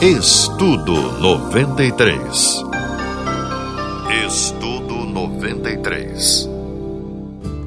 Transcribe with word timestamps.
Estudo 0.00 0.92
93. 1.20 2.64
Estudo 4.28 4.94
93. 4.94 6.48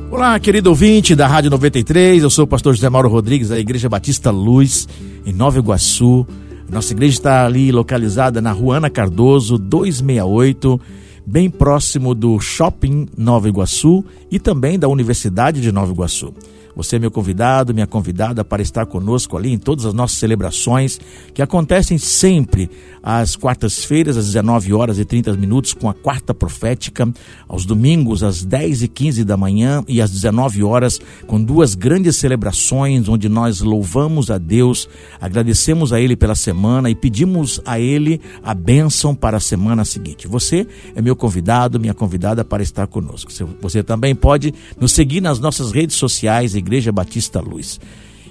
Olá, 0.09 0.39
querido 0.39 0.69
ouvinte 0.69 1.13
da 1.13 1.27
Rádio 1.27 1.51
93. 1.51 2.23
Eu 2.23 2.29
sou 2.29 2.45
o 2.45 2.47
pastor 2.47 2.73
José 2.73 2.87
Mauro 2.89 3.09
Rodrigues, 3.09 3.49
da 3.49 3.59
Igreja 3.59 3.89
Batista 3.89 4.31
Luz, 4.31 4.87
em 5.25 5.33
Nova 5.33 5.59
Iguaçu. 5.59 6.25
Nossa 6.69 6.93
igreja 6.93 7.15
está 7.15 7.45
ali 7.45 7.69
localizada 7.69 8.39
na 8.39 8.53
Rua 8.53 8.77
Ana 8.77 8.89
Cardoso, 8.89 9.57
268, 9.57 10.79
bem 11.25 11.49
próximo 11.49 12.15
do 12.15 12.39
Shopping 12.39 13.09
Nova 13.17 13.49
Iguaçu 13.49 14.05
e 14.31 14.39
também 14.39 14.79
da 14.79 14.87
Universidade 14.87 15.59
de 15.59 15.69
Nova 15.69 15.91
Iguaçu. 15.91 16.33
Você 16.75 16.95
é 16.95 16.99
meu 16.99 17.11
convidado, 17.11 17.73
minha 17.73 17.87
convidada 17.87 18.43
para 18.43 18.61
estar 18.61 18.85
conosco 18.85 19.37
ali 19.37 19.51
em 19.51 19.57
todas 19.57 19.85
as 19.85 19.93
nossas 19.93 20.17
celebrações 20.17 20.99
que 21.33 21.41
acontecem 21.41 21.97
sempre 21.97 22.69
às 23.03 23.35
quartas-feiras, 23.35 24.17
às 24.17 24.25
19 24.27 24.73
horas 24.73 24.99
e 24.99 25.05
30 25.05 25.33
minutos, 25.33 25.73
com 25.73 25.89
a 25.89 25.93
quarta 25.93 26.33
profética, 26.33 27.11
aos 27.47 27.65
domingos, 27.65 28.23
às 28.23 28.43
10 28.43 28.83
e 28.83 28.87
15 28.87 29.23
da 29.23 29.35
manhã 29.35 29.83
e 29.87 30.01
às 30.01 30.11
19 30.11 30.63
horas, 30.63 30.99
com 31.27 31.41
duas 31.41 31.75
grandes 31.75 32.15
celebrações 32.15 33.07
onde 33.07 33.27
nós 33.27 33.61
louvamos 33.61 34.29
a 34.29 34.37
Deus, 34.37 34.87
agradecemos 35.19 35.91
a 35.91 35.99
Ele 35.99 36.15
pela 36.15 36.35
semana 36.35 36.89
e 36.89 36.95
pedimos 36.95 37.59
a 37.65 37.79
Ele 37.79 38.21
a 38.43 38.53
bênção 38.53 39.15
para 39.15 39.37
a 39.37 39.39
semana 39.39 39.83
seguinte. 39.83 40.27
Você 40.27 40.67
é 40.95 41.01
meu 41.01 41.15
convidado, 41.15 41.79
minha 41.79 41.93
convidada 41.93 42.45
para 42.45 42.61
estar 42.61 42.87
conosco. 42.87 43.31
Você 43.61 43.83
também 43.83 44.15
pode 44.15 44.53
nos 44.79 44.91
seguir 44.91 45.21
nas 45.21 45.39
nossas 45.39 45.71
redes 45.71 45.95
sociais, 45.95 46.55
Igreja 46.61 46.91
Batista 46.91 47.41
Luz. 47.41 47.79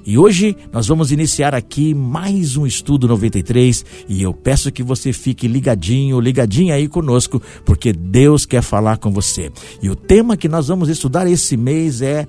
E 0.06 0.16
hoje 0.16 0.56
nós 0.72 0.86
vamos 0.86 1.12
iniciar 1.12 1.54
aqui 1.54 1.92
mais 1.92 2.56
um 2.56 2.66
estudo 2.66 3.06
93 3.06 3.84
e 4.08 4.22
eu 4.22 4.32
peço 4.32 4.72
que 4.72 4.82
você 4.82 5.12
fique 5.12 5.46
ligadinho, 5.46 6.18
ligadinha 6.18 6.74
aí 6.74 6.88
conosco, 6.88 7.40
porque 7.66 7.92
Deus 7.92 8.46
quer 8.46 8.62
falar 8.62 8.96
com 8.96 9.12
você. 9.12 9.52
E 9.82 9.90
o 9.90 9.94
tema 9.94 10.36
que 10.38 10.48
nós 10.48 10.68
vamos 10.68 10.88
estudar 10.88 11.30
esse 11.30 11.56
mês 11.56 12.00
é 12.00 12.26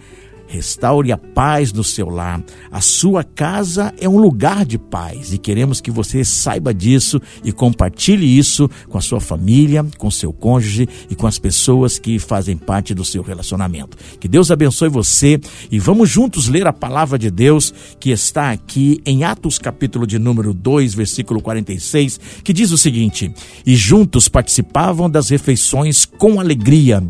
Restaure 0.52 1.14
a 1.14 1.18
paz 1.18 1.72
no 1.72 1.82
seu 1.82 2.10
lar. 2.10 2.44
A 2.70 2.82
sua 2.82 3.24
casa 3.24 3.94
é 3.98 4.10
um 4.10 4.18
lugar 4.18 4.66
de 4.66 4.78
paz 4.78 5.32
e 5.32 5.38
queremos 5.38 5.80
que 5.80 5.90
você 5.90 6.26
saiba 6.26 6.74
disso 6.74 7.22
e 7.42 7.54
compartilhe 7.54 8.38
isso 8.38 8.70
com 8.90 8.98
a 8.98 9.02
sua 9.02 9.22
família, 9.22 9.86
com 9.98 10.12
seu 10.12 10.34
cônjuge 10.34 10.90
e 11.10 11.16
com 11.16 11.26
as 11.26 11.40
pessoas 11.40 11.98
que 11.98 12.20
fazem 12.20 12.58
parte 12.58 12.94
do 12.94 13.06
seu 13.06 13.24
relacionamento. 13.24 13.96
Que 14.20 14.28
Deus 14.28 14.52
abençoe 14.52 14.90
você 14.90 15.40
e 15.72 15.80
vamos 15.80 16.10
juntos 16.10 16.50
ler 16.50 16.68
a 16.68 16.74
palavra 16.74 17.18
de 17.18 17.32
Deus 17.32 17.74
que 17.98 18.10
está 18.10 18.52
aqui 18.52 19.02
em 19.06 19.24
Atos 19.24 19.58
capítulo 19.58 20.06
de 20.06 20.20
número 20.20 20.54
2, 20.54 20.94
versículo 20.94 21.42
46, 21.42 22.20
que 22.44 22.52
diz 22.52 22.74
o 22.74 22.78
seguinte: 22.78 23.34
"E 23.66 23.74
juntos 23.74 24.28
participavam 24.28 25.10
das 25.10 25.30
refeições 25.30 26.04
com 26.04 26.42
alegria 26.42 27.02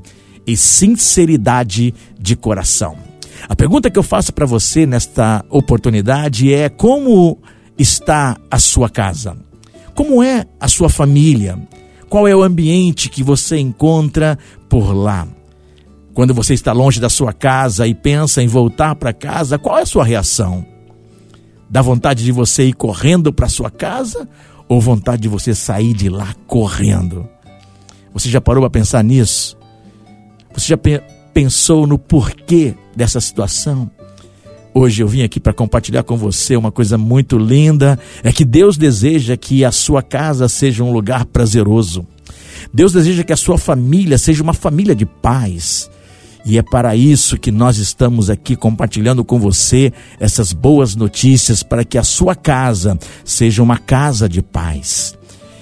e 0.45 0.55
sinceridade 0.55 1.91
de 2.19 2.35
coração." 2.35 3.10
A 3.47 3.55
pergunta 3.55 3.89
que 3.89 3.97
eu 3.97 4.03
faço 4.03 4.33
para 4.33 4.45
você 4.45 4.85
nesta 4.85 5.43
oportunidade 5.49 6.53
é: 6.53 6.69
como 6.69 7.37
está 7.77 8.37
a 8.49 8.59
sua 8.59 8.89
casa? 8.89 9.37
Como 9.93 10.23
é 10.23 10.45
a 10.59 10.67
sua 10.67 10.89
família? 10.89 11.59
Qual 12.09 12.27
é 12.27 12.35
o 12.35 12.43
ambiente 12.43 13.09
que 13.09 13.23
você 13.23 13.57
encontra 13.57 14.37
por 14.69 14.93
lá? 14.93 15.27
Quando 16.13 16.33
você 16.33 16.53
está 16.53 16.73
longe 16.73 16.99
da 16.99 17.09
sua 17.09 17.31
casa 17.31 17.87
e 17.87 17.93
pensa 17.93 18.43
em 18.43 18.47
voltar 18.47 18.95
para 18.95 19.13
casa, 19.13 19.57
qual 19.57 19.77
é 19.77 19.83
a 19.83 19.85
sua 19.85 20.03
reação? 20.03 20.65
Dá 21.69 21.81
vontade 21.81 22.23
de 22.23 22.31
você 22.33 22.65
ir 22.65 22.73
correndo 22.73 23.31
para 23.31 23.47
sua 23.47 23.71
casa 23.71 24.27
ou 24.67 24.81
vontade 24.81 25.21
de 25.21 25.29
você 25.29 25.55
sair 25.55 25.93
de 25.93 26.09
lá 26.09 26.35
correndo? 26.45 27.29
Você 28.13 28.29
já 28.29 28.41
parou 28.41 28.61
para 28.61 28.69
pensar 28.69 29.01
nisso? 29.03 29.57
Você 30.53 30.67
já 30.67 30.77
pensou 31.33 31.87
no 31.87 31.97
porquê 31.97 32.75
dessa 32.95 33.19
situação? 33.19 33.89
Hoje 34.73 35.03
eu 35.03 35.07
vim 35.07 35.21
aqui 35.21 35.39
para 35.39 35.51
compartilhar 35.51 36.03
com 36.03 36.15
você 36.15 36.55
uma 36.55 36.71
coisa 36.71 36.97
muito 36.97 37.37
linda: 37.37 37.99
é 38.23 38.31
que 38.31 38.45
Deus 38.45 38.77
deseja 38.77 39.35
que 39.35 39.65
a 39.65 39.71
sua 39.71 40.01
casa 40.01 40.47
seja 40.47 40.83
um 40.83 40.93
lugar 40.93 41.25
prazeroso. 41.25 42.05
Deus 42.73 42.93
deseja 42.93 43.23
que 43.23 43.33
a 43.33 43.37
sua 43.37 43.57
família 43.57 44.17
seja 44.17 44.41
uma 44.41 44.53
família 44.53 44.95
de 44.95 45.05
paz. 45.05 45.89
E 46.43 46.57
é 46.57 46.63
para 46.63 46.95
isso 46.95 47.37
que 47.37 47.51
nós 47.51 47.77
estamos 47.77 48.29
aqui 48.29 48.55
compartilhando 48.55 49.23
com 49.23 49.39
você 49.39 49.93
essas 50.19 50.53
boas 50.53 50.95
notícias 50.95 51.61
para 51.61 51.83
que 51.83 51.97
a 51.97 52.03
sua 52.03 52.33
casa 52.33 52.97
seja 53.23 53.61
uma 53.61 53.77
casa 53.77 54.27
de 54.27 54.41
paz. 54.41 55.15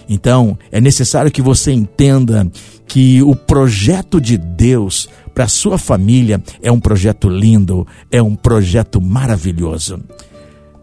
Então, 0.07 0.57
é 0.71 0.79
necessário 0.81 1.29
que 1.29 1.41
você 1.41 1.71
entenda 1.71 2.49
que 2.87 3.21
o 3.21 3.35
projeto 3.35 4.19
de 4.19 4.37
Deus 4.37 5.07
para 5.29 5.47
sua 5.47 5.77
família 5.77 6.41
é 6.61 6.71
um 6.71 6.79
projeto 6.79 7.29
lindo, 7.29 7.87
é 8.11 8.21
um 8.21 8.35
projeto 8.35 8.99
maravilhoso. 8.99 9.99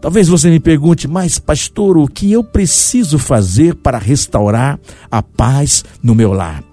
Talvez 0.01 0.27
você 0.27 0.49
me 0.49 0.59
pergunte, 0.59 1.07
mas 1.07 1.39
pastor, 1.39 1.97
o 1.97 2.07
que 2.07 2.31
eu 2.31 2.43
preciso 2.43 3.17
fazer 3.17 3.75
para 3.75 3.97
restaurar 3.97 4.79
a 5.09 5.21
paz 5.23 5.83
no 6.01 6.13
meu 6.13 6.33
lar? 6.33 6.63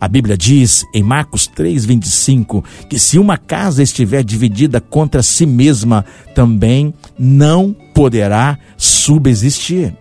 A 0.00 0.06
Bíblia 0.06 0.36
diz 0.36 0.84
em 0.94 1.02
Marcos 1.02 1.48
3:25 1.48 2.64
que 2.88 2.98
se 2.98 3.18
uma 3.18 3.36
casa 3.36 3.82
estiver 3.82 4.22
dividida 4.22 4.80
contra 4.80 5.24
si 5.24 5.44
mesma, 5.44 6.04
também 6.34 6.94
não 7.18 7.74
poderá 7.92 8.56
subsistir. 8.76 9.92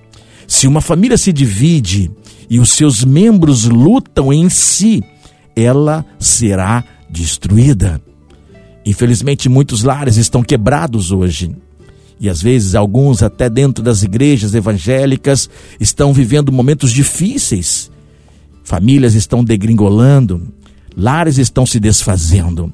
Se 0.48 0.68
uma 0.68 0.82
família 0.82 1.18
se 1.18 1.34
divide 1.34 2.12
e 2.48 2.60
os 2.60 2.70
seus 2.72 3.04
membros 3.04 3.66
lutam 3.66 4.32
em 4.32 4.50
si, 4.50 5.04
ela 5.56 6.06
será 6.20 6.84
destruída. 7.10 8.02
Infelizmente, 8.86 9.50
muitos 9.50 9.84
lares 9.84 10.18
estão 10.18 10.44
quebrados 10.44 11.12
hoje. 11.12 11.56
E 12.20 12.30
às 12.30 12.42
vezes, 12.42 12.74
alguns, 12.74 13.22
até 13.22 13.50
dentro 13.50 13.84
das 13.84 14.02
igrejas 14.02 14.56
evangélicas, 14.56 15.50
estão 15.80 16.14
vivendo 16.14 16.52
momentos 16.52 16.92
difíceis. 16.92 17.92
Famílias 18.64 19.14
estão 19.14 19.44
degringolando, 19.44 20.48
lares 20.96 21.38
estão 21.38 21.66
se 21.66 21.80
desfazendo. 21.80 22.72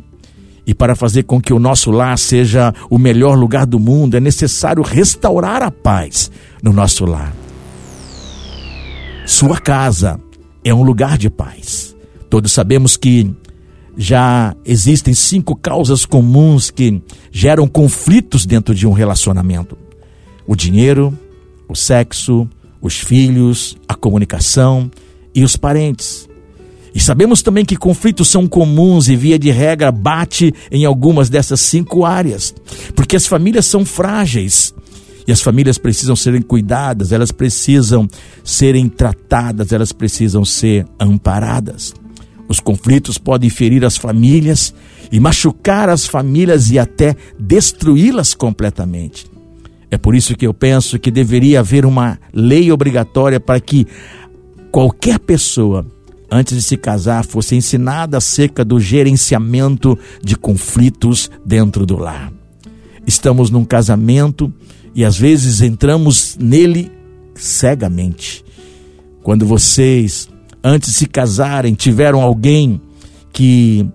E 0.66 0.74
para 0.74 0.96
fazer 0.96 1.24
com 1.24 1.42
que 1.42 1.54
o 1.54 1.60
nosso 1.60 1.92
lar 1.92 2.18
seja 2.18 2.74
o 2.90 2.98
melhor 2.98 3.38
lugar 3.38 3.66
do 3.66 3.80
mundo, 3.80 4.16
é 4.16 4.20
necessário 4.20 4.82
restaurar 4.82 5.62
a 5.62 5.70
paz 5.70 6.32
no 6.62 6.72
nosso 6.72 7.06
lar. 7.06 7.36
Sua 9.26 9.60
casa 9.60 10.20
é 10.64 10.74
um 10.74 10.84
lugar 10.84 11.18
de 11.18 11.30
paz. 11.30 11.96
Todos 12.30 12.52
sabemos 12.52 12.96
que 12.96 13.30
já 13.98 14.56
existem 14.66 15.14
cinco 15.14 15.56
causas 15.56 16.06
comuns 16.06 16.70
que 16.70 17.02
geram 17.32 17.68
conflitos 17.68 18.46
dentro 18.46 18.74
de 18.74 18.88
um 18.88 18.92
relacionamento: 18.92 19.78
o 20.48 20.56
dinheiro, 20.56 21.18
o 21.68 21.76
sexo, 21.76 22.48
os 22.82 23.00
filhos, 23.00 23.78
a 23.88 23.96
comunicação 23.96 24.90
e 25.34 25.44
os 25.44 25.56
parentes. 25.56 26.30
E 26.96 27.00
sabemos 27.00 27.42
também 27.42 27.66
que 27.66 27.76
conflitos 27.76 28.28
são 28.28 28.48
comuns 28.48 29.08
e, 29.08 29.16
via 29.16 29.40
de 29.40 29.50
regra, 29.50 29.92
bate 29.92 30.54
em 30.72 30.86
algumas 30.86 31.28
dessas 31.28 31.60
cinco 31.60 32.06
áreas, 32.06 32.54
porque 32.96 33.16
as 33.16 33.26
famílias 33.26 33.66
são 33.66 33.84
frágeis 33.84 34.74
e 35.28 35.32
as 35.32 35.42
famílias 35.42 35.78
precisam 35.78 36.16
serem 36.16 36.42
cuidadas, 36.42 37.12
elas 37.12 37.32
precisam 37.32 38.08
serem 38.44 38.88
tratadas, 38.88 39.72
elas 39.72 39.92
precisam 39.92 40.46
ser 40.46 40.86
amparadas. 41.00 41.94
Os 42.54 42.60
conflitos 42.60 43.18
podem 43.18 43.50
ferir 43.50 43.84
as 43.84 43.98
famílias 43.98 44.76
e 45.12 45.20
machucar 45.20 45.90
as 45.90 46.06
famílias 46.06 46.70
e 46.70 46.78
até 46.78 47.16
destruí-las 47.40 48.36
completamente. 48.36 49.26
É 49.90 49.98
por 49.98 50.14
isso 50.14 50.36
que 50.36 50.46
eu 50.46 50.54
penso 50.54 51.00
que 51.00 51.10
deveria 51.10 51.62
haver 51.62 51.84
uma 51.84 52.20
lei 52.32 52.72
obrigatória 52.72 53.40
para 53.40 53.60
que 53.60 53.88
qualquer 54.70 55.18
pessoa, 55.18 55.84
antes 56.30 56.56
de 56.56 56.62
se 56.62 56.78
casar, 56.78 57.26
fosse 57.26 57.56
ensinada 57.56 58.18
acerca 58.18 58.64
do 58.64 58.80
gerenciamento 58.80 59.98
de 60.24 60.36
conflitos 60.36 61.32
dentro 61.44 61.88
do 61.88 61.98
lar. 61.98 62.32
Estamos 63.08 63.50
num 63.50 63.66
casamento 63.66 64.54
e 64.94 65.04
às 65.04 65.18
vezes 65.18 65.60
entramos 65.60 66.38
nele 66.40 66.92
cegamente. 67.34 68.46
Quando 69.24 69.44
vocês 69.44 70.30
antes 70.64 70.92
de 70.92 70.96
se 70.96 71.08
casarem, 71.08 71.74
tiveram 71.74 72.22
alguém 72.22 72.82
que 73.32 73.86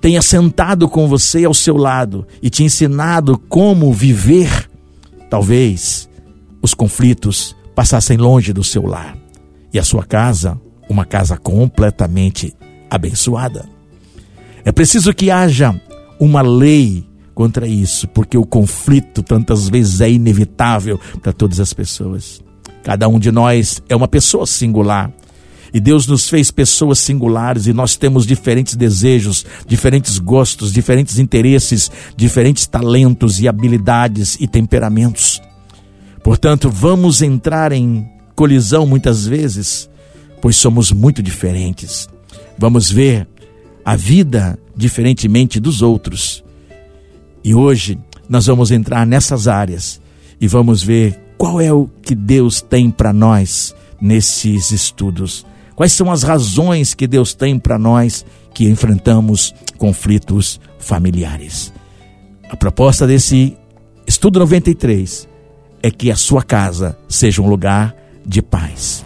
tenha 0.00 0.22
sentado 0.22 0.88
com 0.88 1.08
você 1.08 1.44
ao 1.44 1.54
seu 1.54 1.76
lado 1.76 2.26
e 2.42 2.50
te 2.50 2.64
ensinado 2.64 3.38
como 3.38 3.92
viver, 3.92 4.68
talvez 5.30 6.08
os 6.62 6.74
conflitos 6.74 7.54
passassem 7.74 8.16
longe 8.16 8.52
do 8.52 8.64
seu 8.64 8.86
lar 8.86 9.16
e 9.72 9.78
a 9.78 9.84
sua 9.84 10.04
casa, 10.04 10.60
uma 10.88 11.04
casa 11.04 11.36
completamente 11.36 12.54
abençoada. 12.90 13.68
É 14.64 14.72
preciso 14.72 15.12
que 15.14 15.30
haja 15.30 15.78
uma 16.18 16.40
lei 16.40 17.06
contra 17.34 17.68
isso, 17.68 18.08
porque 18.08 18.38
o 18.38 18.46
conflito 18.46 19.22
tantas 19.22 19.68
vezes 19.68 20.00
é 20.00 20.10
inevitável 20.10 20.98
para 21.20 21.32
todas 21.32 21.60
as 21.60 21.72
pessoas. 21.72 22.42
Cada 22.82 23.08
um 23.08 23.18
de 23.18 23.30
nós 23.30 23.82
é 23.88 23.94
uma 23.94 24.08
pessoa 24.08 24.46
singular. 24.46 25.12
E 25.76 25.80
Deus 25.80 26.06
nos 26.06 26.26
fez 26.26 26.50
pessoas 26.50 26.98
singulares 27.00 27.66
e 27.66 27.72
nós 27.74 27.96
temos 27.96 28.24
diferentes 28.24 28.74
desejos, 28.74 29.44
diferentes 29.68 30.18
gostos, 30.18 30.72
diferentes 30.72 31.18
interesses, 31.18 31.90
diferentes 32.16 32.66
talentos 32.66 33.40
e 33.40 33.46
habilidades 33.46 34.38
e 34.40 34.46
temperamentos. 34.48 35.38
Portanto, 36.24 36.70
vamos 36.70 37.20
entrar 37.20 37.72
em 37.72 38.08
colisão 38.34 38.86
muitas 38.86 39.26
vezes, 39.26 39.86
pois 40.40 40.56
somos 40.56 40.92
muito 40.92 41.22
diferentes. 41.22 42.08
Vamos 42.56 42.90
ver 42.90 43.28
a 43.84 43.96
vida 43.96 44.58
diferentemente 44.74 45.60
dos 45.60 45.82
outros. 45.82 46.42
E 47.44 47.54
hoje 47.54 47.98
nós 48.30 48.46
vamos 48.46 48.70
entrar 48.70 49.06
nessas 49.06 49.46
áreas 49.46 50.00
e 50.40 50.48
vamos 50.48 50.82
ver 50.82 51.20
qual 51.36 51.60
é 51.60 51.70
o 51.70 51.86
que 52.00 52.14
Deus 52.14 52.62
tem 52.62 52.90
para 52.90 53.12
nós 53.12 53.74
nesses 54.00 54.70
estudos. 54.70 55.44
Quais 55.76 55.92
são 55.92 56.10
as 56.10 56.22
razões 56.22 56.94
que 56.94 57.06
Deus 57.06 57.34
tem 57.34 57.58
para 57.58 57.78
nós 57.78 58.24
que 58.52 58.64
enfrentamos 58.64 59.54
conflitos 59.76 60.58
familiares? 60.78 61.72
A 62.48 62.56
proposta 62.56 63.06
desse 63.06 63.56
estudo 64.06 64.38
93 64.38 65.28
é 65.82 65.90
que 65.90 66.10
a 66.10 66.16
sua 66.16 66.42
casa 66.42 66.98
seja 67.06 67.42
um 67.42 67.48
lugar 67.48 67.94
de 68.24 68.40
paz. 68.40 69.05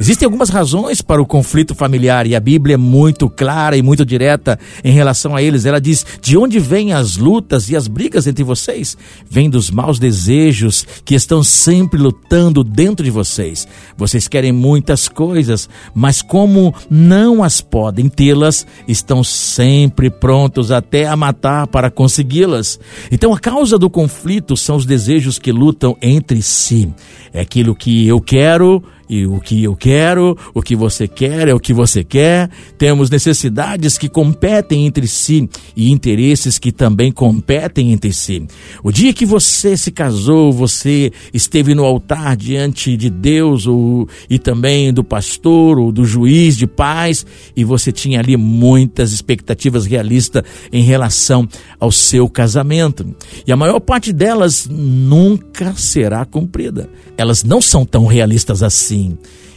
Existem 0.00 0.26
algumas 0.26 0.48
razões 0.48 1.00
para 1.00 1.22
o 1.22 1.26
conflito 1.26 1.74
familiar 1.74 2.26
e 2.26 2.34
a 2.34 2.40
Bíblia 2.40 2.74
é 2.74 2.76
muito 2.76 3.28
clara 3.28 3.76
e 3.76 3.82
muito 3.82 4.04
direta 4.04 4.58
em 4.82 4.92
relação 4.92 5.36
a 5.36 5.42
eles. 5.42 5.64
Ela 5.64 5.80
diz: 5.80 6.04
De 6.20 6.36
onde 6.36 6.58
vêm 6.58 6.92
as 6.92 7.16
lutas 7.16 7.68
e 7.68 7.76
as 7.76 7.86
brigas 7.86 8.26
entre 8.26 8.42
vocês? 8.42 8.96
Vêm 9.30 9.48
dos 9.48 9.70
maus 9.70 9.98
desejos 9.98 10.86
que 11.04 11.14
estão 11.14 11.42
sempre 11.42 12.00
lutando 12.00 12.64
dentro 12.64 13.04
de 13.04 13.10
vocês. 13.10 13.68
Vocês 13.96 14.26
querem 14.26 14.50
muitas 14.50 15.08
coisas, 15.08 15.68
mas 15.94 16.20
como 16.22 16.74
não 16.90 17.44
as 17.44 17.60
podem 17.60 18.08
tê-las, 18.08 18.66
estão 18.88 19.22
sempre 19.22 20.10
prontos 20.10 20.72
até 20.72 21.06
a 21.06 21.14
matar 21.16 21.66
para 21.66 21.90
consegui-las. 21.90 22.80
Então 23.10 23.32
a 23.32 23.38
causa 23.38 23.78
do 23.78 23.90
conflito 23.90 24.56
são 24.56 24.76
os 24.76 24.86
desejos 24.86 25.38
que 25.38 25.52
lutam 25.52 25.96
entre 26.02 26.42
si. 26.42 26.92
É 27.32 27.40
aquilo 27.40 27.74
que 27.74 28.08
eu 28.08 28.20
quero 28.20 28.82
e 29.12 29.26
o 29.26 29.38
que 29.40 29.62
eu 29.62 29.76
quero, 29.76 30.38
o 30.54 30.62
que 30.62 30.74
você 30.74 31.06
quer 31.06 31.46
é 31.46 31.52
o 31.52 31.60
que 31.60 31.74
você 31.74 32.02
quer. 32.02 32.48
Temos 32.78 33.10
necessidades 33.10 33.98
que 33.98 34.08
competem 34.08 34.86
entre 34.86 35.06
si 35.06 35.50
e 35.76 35.92
interesses 35.92 36.58
que 36.58 36.72
também 36.72 37.12
competem 37.12 37.92
entre 37.92 38.10
si. 38.10 38.46
O 38.82 38.90
dia 38.90 39.12
que 39.12 39.26
você 39.26 39.76
se 39.76 39.90
casou, 39.90 40.50
você 40.50 41.12
esteve 41.34 41.74
no 41.74 41.84
altar 41.84 42.34
diante 42.38 42.96
de 42.96 43.10
Deus 43.10 43.66
ou, 43.66 44.08
e 44.30 44.38
também 44.38 44.90
do 44.94 45.04
pastor 45.04 45.78
ou 45.78 45.92
do 45.92 46.06
juiz 46.06 46.56
de 46.56 46.66
paz 46.66 47.26
e 47.54 47.64
você 47.64 47.92
tinha 47.92 48.18
ali 48.18 48.34
muitas 48.34 49.12
expectativas 49.12 49.84
realistas 49.84 50.42
em 50.72 50.82
relação 50.82 51.46
ao 51.78 51.92
seu 51.92 52.30
casamento. 52.30 53.14
E 53.46 53.52
a 53.52 53.56
maior 53.56 53.80
parte 53.80 54.10
delas 54.10 54.66
nunca 54.70 55.74
será 55.74 56.24
cumprida. 56.24 56.88
Elas 57.14 57.44
não 57.44 57.60
são 57.60 57.84
tão 57.84 58.06
realistas 58.06 58.62
assim. 58.62 59.01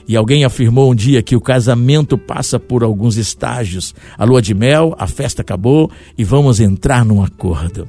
E 0.08 0.16
alguém 0.16 0.44
afirmou 0.44 0.92
um 0.92 0.96
dia 0.96 1.24
que 1.24 1.36
o 1.36 1.42
casamento 1.42 2.18
passa 2.18 2.60
por 2.60 2.84
alguns 2.84 3.18
estágios. 3.18 3.96
A 4.18 4.24
lua 4.24 4.42
de 4.42 4.54
mel, 4.54 4.96
a 5.00 5.08
festa 5.08 5.42
acabou 5.42 5.90
e 6.18 6.24
vamos 6.24 6.60
entrar 6.60 7.04
num 7.04 7.24
acordo. 7.24 7.88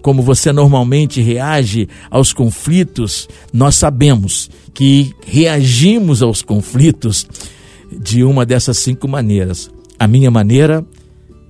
Como 0.00 0.22
você 0.22 0.52
normalmente 0.52 1.20
reage 1.20 1.88
aos 2.08 2.32
conflitos, 2.32 3.28
nós 3.52 3.74
sabemos 3.74 4.48
que 4.72 5.12
reagimos 5.26 6.22
aos 6.22 6.42
conflitos 6.42 7.26
de 7.90 8.22
uma 8.22 8.46
dessas 8.46 8.78
cinco 8.78 9.08
maneiras. 9.08 9.68
A 9.98 10.06
minha 10.06 10.30
maneira, 10.30 10.86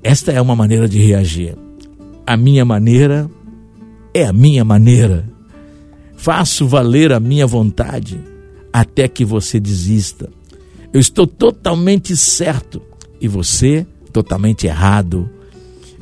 esta 0.03 0.33
é 0.33 0.41
uma 0.41 0.57
maneira 0.57 0.89
de 0.89 0.99
reagir. 0.99 1.55
A 2.27 2.37
minha 2.37 2.65
maneira 2.65 3.31
é 4.15 4.25
a 4.25 4.33
minha 4.33 4.65
maneira. 4.65 5.29
Faço 6.17 6.67
valer 6.67 7.13
a 7.13 7.21
minha 7.21 7.47
vontade 7.47 8.19
até 8.73 9.09
que 9.09 9.25
você 9.25 9.59
desista. 9.59 10.31
Eu 10.93 11.01
estou 11.01 11.27
totalmente 11.27 12.17
certo 12.17 12.81
e 13.21 13.29
você 13.29 13.87
totalmente 14.13 14.67
errado. 14.67 15.29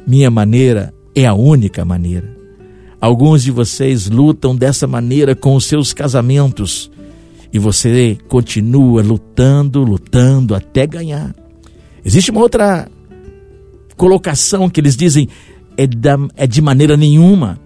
Minha 0.06 0.30
maneira 0.30 0.94
é 1.14 1.26
a 1.26 1.34
única 1.34 1.84
maneira. 1.84 2.36
Alguns 3.00 3.42
de 3.42 3.50
vocês 3.50 4.08
lutam 4.08 4.54
dessa 4.54 4.86
maneira 4.86 5.34
com 5.34 5.54
os 5.54 5.64
seus 5.64 5.92
casamentos 5.92 6.90
e 7.52 7.58
você 7.58 8.16
continua 8.28 9.02
lutando, 9.02 9.82
lutando 9.82 10.54
até 10.54 10.86
ganhar. 10.86 11.34
Existe 12.04 12.30
uma 12.30 12.40
outra 12.40 12.88
colocação 13.96 14.68
que 14.68 14.80
eles 14.80 14.96
dizem 14.96 15.28
é, 15.76 15.86
da, 15.86 16.16
é 16.36 16.46
de 16.46 16.62
maneira 16.62 16.96
nenhuma. 16.96 17.58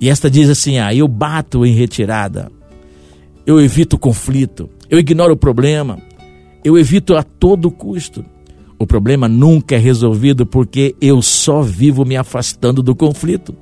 E 0.00 0.08
esta 0.08 0.30
diz 0.30 0.48
assim: 0.48 0.78
ah, 0.78 0.94
eu 0.94 1.08
bato 1.08 1.64
em 1.64 1.74
retirada 1.74 2.50
eu 3.50 3.60
evito 3.60 3.96
o 3.96 3.98
conflito, 3.98 4.70
eu 4.88 4.98
ignoro 4.98 5.34
o 5.34 5.36
problema, 5.36 5.98
eu 6.64 6.78
evito 6.78 7.16
a 7.16 7.22
todo 7.22 7.70
custo. 7.70 8.24
O 8.78 8.86
problema 8.86 9.28
nunca 9.28 9.74
é 9.74 9.78
resolvido 9.78 10.46
porque 10.46 10.94
eu 11.00 11.20
só 11.20 11.60
vivo 11.60 12.04
me 12.04 12.16
afastando 12.16 12.82
do 12.82 12.94
conflito. 12.94 13.54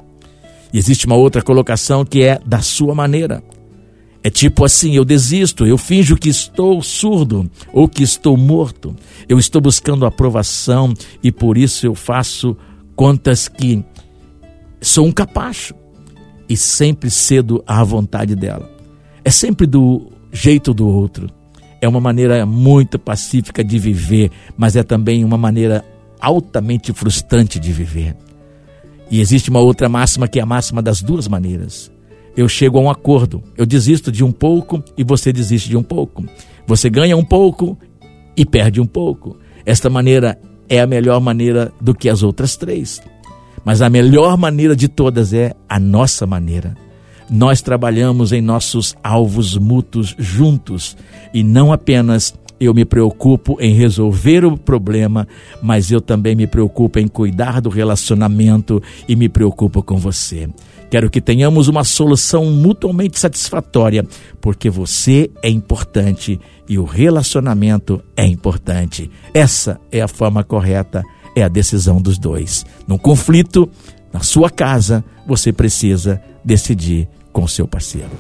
E 0.73 0.79
existe 0.79 1.07
uma 1.07 1.17
outra 1.17 1.43
colocação 1.43 2.05
que 2.05 2.23
é 2.23 2.39
da 2.45 2.61
sua 2.61 2.95
maneira. 2.95 3.43
É 4.23 4.31
tipo 4.31 4.65
assim: 4.65 4.95
eu 4.95 5.05
desisto, 5.05 5.67
eu 5.67 5.79
finjo 5.79 6.17
que 6.17 6.29
estou 6.29 6.83
surdo 6.83 7.51
ou 7.73 7.89
que 7.89 8.03
estou 8.03 8.37
morto. 8.37 8.95
Eu 9.29 9.39
estou 9.39 9.61
buscando 9.61 10.07
aprovação 10.07 10.93
e 11.23 11.33
por 11.33 11.57
isso 11.57 11.87
eu 11.87 11.95
faço 11.95 12.57
contas 12.95 13.49
que 13.49 13.83
sou 14.81 15.07
um 15.07 15.13
capacho 15.13 15.75
e 16.49 16.57
sempre 16.57 17.11
cedo 17.11 17.65
à 17.67 17.83
vontade 17.83 18.37
dela 18.37 18.78
é 19.29 19.31
sempre 19.31 19.67
do 19.67 20.11
jeito 20.33 20.73
do 20.73 20.89
outro. 20.89 21.29
É 21.83 21.87
uma 21.87 22.01
maneira 22.01 22.47
muito 22.47 22.99
pacífica 22.99 23.63
de 23.63 23.79
viver, 23.79 24.31
mas 24.57 24.75
é 24.75 24.83
também 24.83 25.23
uma 25.23 25.37
maneira 25.37 25.85
altamente 26.19 26.95
frustrante 26.95 27.61
de 27.61 27.71
viver. 27.71 28.17
E 29.11 29.21
existe 29.21 29.51
uma 29.51 29.61
outra 29.61 29.87
máxima 29.87 30.27
que 30.27 30.39
é 30.39 30.43
a 30.43 30.47
máxima 30.47 30.81
das 30.81 31.03
duas 31.03 31.29
maneiras. 31.29 31.93
Eu 32.35 32.49
chego 32.49 32.79
a 32.79 32.81
um 32.81 32.89
acordo, 32.89 33.43
eu 33.55 33.67
desisto 33.67 34.11
de 34.11 34.25
um 34.25 34.33
pouco 34.33 34.83
e 34.97 35.05
você 35.05 35.31
desiste 35.31 35.69
de 35.69 35.77
um 35.77 35.83
pouco. 35.83 36.25
Você 36.67 36.89
ganha 36.89 37.15
um 37.15 37.25
pouco 37.25 37.77
e 38.35 38.47
perde 38.47 38.81
um 38.81 38.87
pouco. 38.87 39.37
Esta 39.67 39.91
maneira 39.91 40.41
é 40.71 40.81
a 40.81 40.87
melhor 40.87 41.21
maneira 41.21 41.71
do 41.79 41.95
que 41.95 42.09
as 42.09 42.23
outras 42.23 42.57
três. 42.57 43.03
Mas 43.63 43.83
a 43.83 43.91
melhor 43.91 44.39
maneira 44.39 44.75
de 44.75 44.89
todas 44.89 45.35
é 45.35 45.53
a 45.69 45.79
nossa 45.79 46.27
maneira 46.27 46.88
nós 47.31 47.61
trabalhamos 47.61 48.33
em 48.33 48.41
nossos 48.41 48.97
alvos 49.03 49.57
mútuos 49.57 50.15
juntos 50.19 50.97
e 51.33 51.43
não 51.43 51.73
apenas 51.73 52.35
eu 52.61 52.75
me 52.75 52.85
preocupo 52.85 53.57
em 53.61 53.73
resolver 53.73 54.45
o 54.45 54.57
problema, 54.57 55.29
mas 55.63 55.91
eu 55.91 56.01
também 56.01 56.35
me 56.35 56.47
preocupo 56.47 56.99
em 56.99 57.07
cuidar 57.07 57.61
do 57.61 57.69
relacionamento 57.69 58.83
e 59.09 59.15
me 59.15 59.29
preocupo 59.29 59.83
com 59.83 59.97
você. 59.97 60.49
Quero 60.91 61.11
que 61.11 61.21
tenhamos 61.21 61.69
uma 61.69 61.85
solução 61.85 62.47
mutuamente 62.47 63.19
satisfatória, 63.19 64.05
porque 64.41 64.71
você 64.71 65.31
é 65.43 65.51
importante 65.51 66.41
e 66.69 66.79
o 66.79 66.85
relacionamento 66.85 68.03
é 68.17 68.27
importante. 68.27 69.11
Essa 69.35 69.79
é 69.93 70.01
a 70.01 70.09
forma 70.09 70.43
correta, 70.43 71.03
é 71.37 71.43
a 71.43 71.49
decisão 71.49 72.01
dos 72.01 72.19
dois. 72.19 72.65
No 72.87 72.99
conflito, 72.99 73.71
na 74.13 74.21
sua 74.21 74.51
casa, 74.51 75.05
você 75.27 75.53
precisa 75.53 76.21
decidir 76.43 77.07
com 77.33 77.47
seu 77.47 77.67
parceiro. 77.67 78.11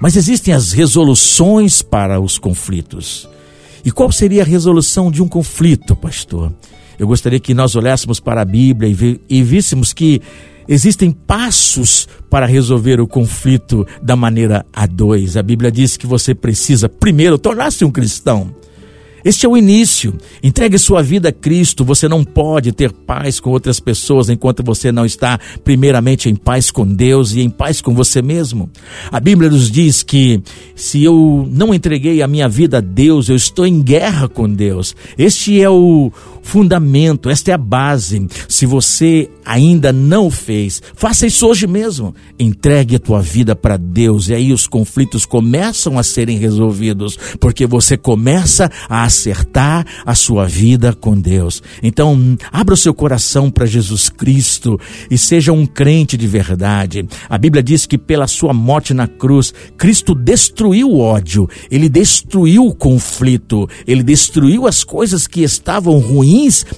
Mas 0.00 0.16
existem 0.16 0.54
as 0.54 0.72
resoluções 0.72 1.82
para 1.82 2.20
os 2.20 2.38
conflitos. 2.38 3.28
E 3.84 3.90
qual 3.90 4.10
seria 4.10 4.42
a 4.42 4.46
resolução 4.46 5.10
de 5.10 5.22
um 5.22 5.28
conflito, 5.28 5.94
pastor? 5.94 6.52
Eu 6.98 7.06
gostaria 7.06 7.40
que 7.40 7.54
nós 7.54 7.74
olhássemos 7.76 8.20
para 8.20 8.42
a 8.42 8.44
Bíblia 8.44 8.94
e, 9.28 9.42
víssemos 9.42 9.92
que 9.92 10.20
existem 10.68 11.10
passos 11.10 12.06
para 12.28 12.46
resolver 12.46 13.00
o 13.00 13.06
conflito 13.06 13.86
da 14.02 14.14
maneira 14.14 14.66
a 14.72 14.86
dois. 14.86 15.36
A 15.36 15.42
Bíblia 15.42 15.72
diz 15.72 15.96
que 15.96 16.06
você 16.06 16.34
precisa, 16.34 16.88
primeiro, 16.88 17.38
tornar-se 17.38 17.84
um 17.84 17.90
cristão. 17.90 18.54
Este 19.24 19.46
é 19.46 19.48
o 19.48 19.56
início. 19.56 20.14
Entregue 20.42 20.78
sua 20.78 21.02
vida 21.02 21.28
a 21.28 21.32
Cristo. 21.32 21.84
Você 21.84 22.08
não 22.08 22.24
pode 22.24 22.72
ter 22.72 22.92
paz 22.92 23.40
com 23.40 23.50
outras 23.50 23.80
pessoas 23.80 24.28
enquanto 24.28 24.62
você 24.62 24.90
não 24.90 25.04
está, 25.04 25.38
primeiramente, 25.62 26.28
em 26.28 26.34
paz 26.34 26.70
com 26.70 26.86
Deus 26.86 27.32
e 27.32 27.40
em 27.40 27.50
paz 27.50 27.80
com 27.80 27.94
você 27.94 28.22
mesmo. 28.22 28.70
A 29.10 29.20
Bíblia 29.20 29.50
nos 29.50 29.70
diz 29.70 30.02
que 30.02 30.42
se 30.74 31.02
eu 31.02 31.48
não 31.50 31.74
entreguei 31.74 32.22
a 32.22 32.28
minha 32.28 32.48
vida 32.48 32.78
a 32.78 32.80
Deus, 32.80 33.28
eu 33.28 33.36
estou 33.36 33.66
em 33.66 33.82
guerra 33.82 34.28
com 34.28 34.48
Deus. 34.48 34.94
Este 35.18 35.60
é 35.60 35.68
o 35.68 36.10
fundamento, 36.42 37.30
esta 37.30 37.50
é 37.50 37.54
a 37.54 37.58
base. 37.58 38.26
Se 38.48 38.66
você 38.66 39.28
ainda 39.44 39.92
não 39.92 40.26
o 40.26 40.30
fez, 40.30 40.82
faça 40.94 41.26
isso 41.26 41.46
hoje 41.46 41.66
mesmo. 41.66 42.14
Entregue 42.38 42.96
a 42.96 43.00
tua 43.00 43.20
vida 43.20 43.54
para 43.54 43.76
Deus 43.76 44.28
e 44.28 44.34
aí 44.34 44.52
os 44.52 44.66
conflitos 44.66 45.24
começam 45.24 45.98
a 45.98 46.02
serem 46.02 46.38
resolvidos, 46.38 47.18
porque 47.38 47.66
você 47.66 47.96
começa 47.96 48.70
a 48.88 49.04
acertar 49.04 49.86
a 50.04 50.14
sua 50.14 50.46
vida 50.46 50.92
com 50.92 51.18
Deus. 51.18 51.62
Então, 51.82 52.36
abra 52.52 52.74
o 52.74 52.76
seu 52.76 52.94
coração 52.94 53.50
para 53.50 53.66
Jesus 53.66 54.08
Cristo 54.08 54.78
e 55.10 55.18
seja 55.18 55.52
um 55.52 55.66
crente 55.66 56.16
de 56.16 56.26
verdade. 56.26 57.06
A 57.28 57.38
Bíblia 57.38 57.62
diz 57.62 57.86
que 57.86 57.98
pela 57.98 58.26
sua 58.26 58.52
morte 58.52 58.94
na 58.94 59.06
cruz, 59.06 59.52
Cristo 59.76 60.14
destruiu 60.14 60.90
o 60.90 61.00
ódio, 61.00 61.48
ele 61.70 61.88
destruiu 61.88 62.66
o 62.66 62.74
conflito, 62.74 63.68
ele 63.86 64.02
destruiu 64.02 64.66
as 64.66 64.84
coisas 64.84 65.26
que 65.26 65.42
estavam 65.42 65.98
ruins 65.98 66.29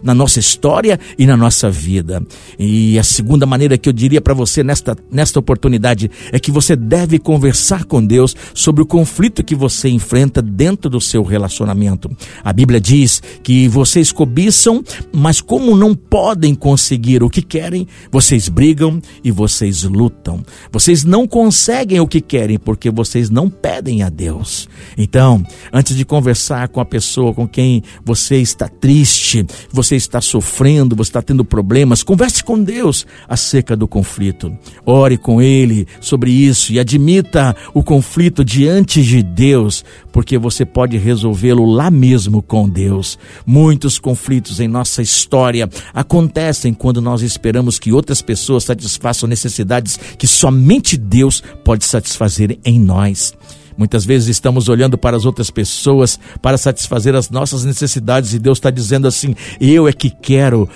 na 0.02 0.14
nossa 0.14 0.38
história 0.38 0.99
e 1.18 1.26
na 1.26 1.37
nossa 1.37 1.71
vida. 1.71 2.23
E 2.59 2.99
a 2.99 3.02
segunda 3.02 3.47
maneira 3.47 3.76
que 3.76 3.88
eu 3.88 3.92
diria 3.92 4.21
para 4.21 4.35
você 4.35 4.62
nesta, 4.62 4.97
nesta 5.11 5.38
oportunidade 5.38 6.11
é 6.30 6.38
que 6.38 6.50
você 6.50 6.75
deve 6.76 7.18
conversar 7.18 7.85
com 7.85 8.04
Deus 8.04 8.35
sobre 8.54 8.82
o 8.82 8.87
conflito 8.87 9.44
que 9.44 9.54
você 9.54 9.88
enfrenta 9.88 10.40
dentro 10.40 10.88
do 10.88 11.00
seu 11.00 11.23
relacionamento. 11.23 12.11
A 12.42 12.52
Bíblia 12.52 12.80
diz 12.80 13.23
que 13.42 13.68
vocês 13.68 14.12
cobiçam, 14.12 14.82
mas 15.12 15.40
como 15.40 15.76
não 15.76 15.94
podem 15.94 16.54
conseguir 16.54 17.23
o 17.23 17.30
que 17.30 17.42
querem, 17.42 17.87
vocês 18.11 18.49
brigam 18.49 19.00
e 19.23 19.30
vocês 19.30 19.82
lutam. 19.82 20.44
Vocês 20.71 21.04
não 21.04 21.26
conseguem 21.26 22.00
o 22.00 22.06
que 22.06 22.21
querem 22.21 22.59
porque 22.59 22.90
vocês 22.90 23.30
não 23.30 23.49
pedem 23.50 24.02
a 24.02 24.09
Deus. 24.09 24.68
Então, 24.97 25.44
antes 25.73 25.97
de 25.97 26.04
conversar 26.04 26.68
com 26.68 26.80
a 26.80 26.85
pessoa 26.85 27.35
com 27.35 27.47
quem 27.47 27.82
você 28.04 28.37
está 28.37 28.68
triste, 28.68 29.41
você 29.70 29.96
está 29.96 30.20
sofrendo, 30.20 30.96
você 30.96 31.11
está 31.11 31.22
tendo 31.22 31.44
problemas, 31.44 32.02
converse 32.02 32.42
com 32.42 32.62
Deus 32.62 33.06
acerca 33.28 33.76
do 33.76 33.88
conflito. 33.88 34.56
Ore 34.84 35.16
com 35.16 35.40
Ele 35.40 35.87
sobre 36.00 36.30
isso 36.30 36.72
e 36.72 36.78
admita 36.78 37.54
o 37.75 37.82
conflito 37.82 38.44
diante 38.44 39.02
de 39.02 39.22
Deus, 39.22 39.84
porque 40.12 40.38
você 40.38 40.64
pode 40.64 40.96
resolvê-lo 40.96 41.64
lá 41.64 41.90
mesmo 41.90 42.42
com 42.42 42.68
Deus. 42.68 43.18
Muitos 43.46 43.99
conflitos 43.99 44.61
em 44.61 44.68
nossa 44.68 45.02
história 45.02 45.68
acontecem 45.94 46.75
quando 46.75 47.00
nós 47.00 47.22
esperamos 47.22 47.78
que 47.78 47.92
outras 47.92 48.22
pessoas 48.22 48.64
satisfaçam 48.64 49.28
necessidades 49.28 49.99
que 50.18 50.26
somente 50.26 50.96
Deus 50.96 51.42
pode 51.64 51.84
satisfazer 51.84 52.58
em 52.64 52.80
nós. 52.80 53.34
Muitas 53.76 54.04
vezes 54.04 54.28
estamos 54.28 54.68
olhando 54.68 54.96
para 54.96 55.16
as 55.16 55.24
outras 55.24 55.50
pessoas 55.50 56.18
para 56.40 56.58
satisfazer 56.58 57.14
as 57.14 57.30
nossas 57.30 57.64
necessidades 57.64 58.34
e 58.34 58.38
Deus 58.38 58.58
está 58.58 58.70
dizendo 58.70 59.06
assim: 59.06 59.34
Eu 59.60 59.88
é 59.88 59.92
que 59.92 60.10
quero 60.10 60.68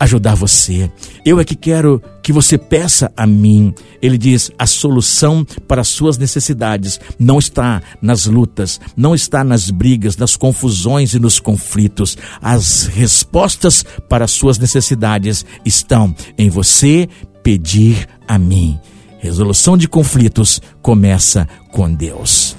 ajudar 0.00 0.34
você. 0.34 0.90
Eu 1.26 1.38
é 1.38 1.44
que 1.44 1.54
quero 1.54 2.02
que 2.22 2.32
você 2.32 2.56
peça 2.56 3.12
a 3.14 3.26
mim. 3.26 3.74
Ele 4.00 4.16
diz: 4.16 4.50
a 4.58 4.66
solução 4.66 5.44
para 5.68 5.82
as 5.82 5.88
suas 5.88 6.16
necessidades 6.16 6.98
não 7.18 7.38
está 7.38 7.82
nas 8.00 8.24
lutas, 8.24 8.80
não 8.96 9.14
está 9.14 9.44
nas 9.44 9.70
brigas, 9.70 10.16
nas 10.16 10.36
confusões 10.36 11.12
e 11.12 11.18
nos 11.20 11.38
conflitos. 11.38 12.16
As 12.40 12.86
respostas 12.86 13.84
para 14.08 14.24
as 14.24 14.30
suas 14.30 14.58
necessidades 14.58 15.44
estão 15.64 16.14
em 16.38 16.48
você 16.48 17.06
pedir 17.42 18.08
a 18.26 18.38
mim. 18.38 18.80
Resolução 19.20 19.76
de 19.76 19.86
conflitos 19.86 20.62
começa 20.80 21.46
com 21.70 21.92
Deus. 21.92 22.56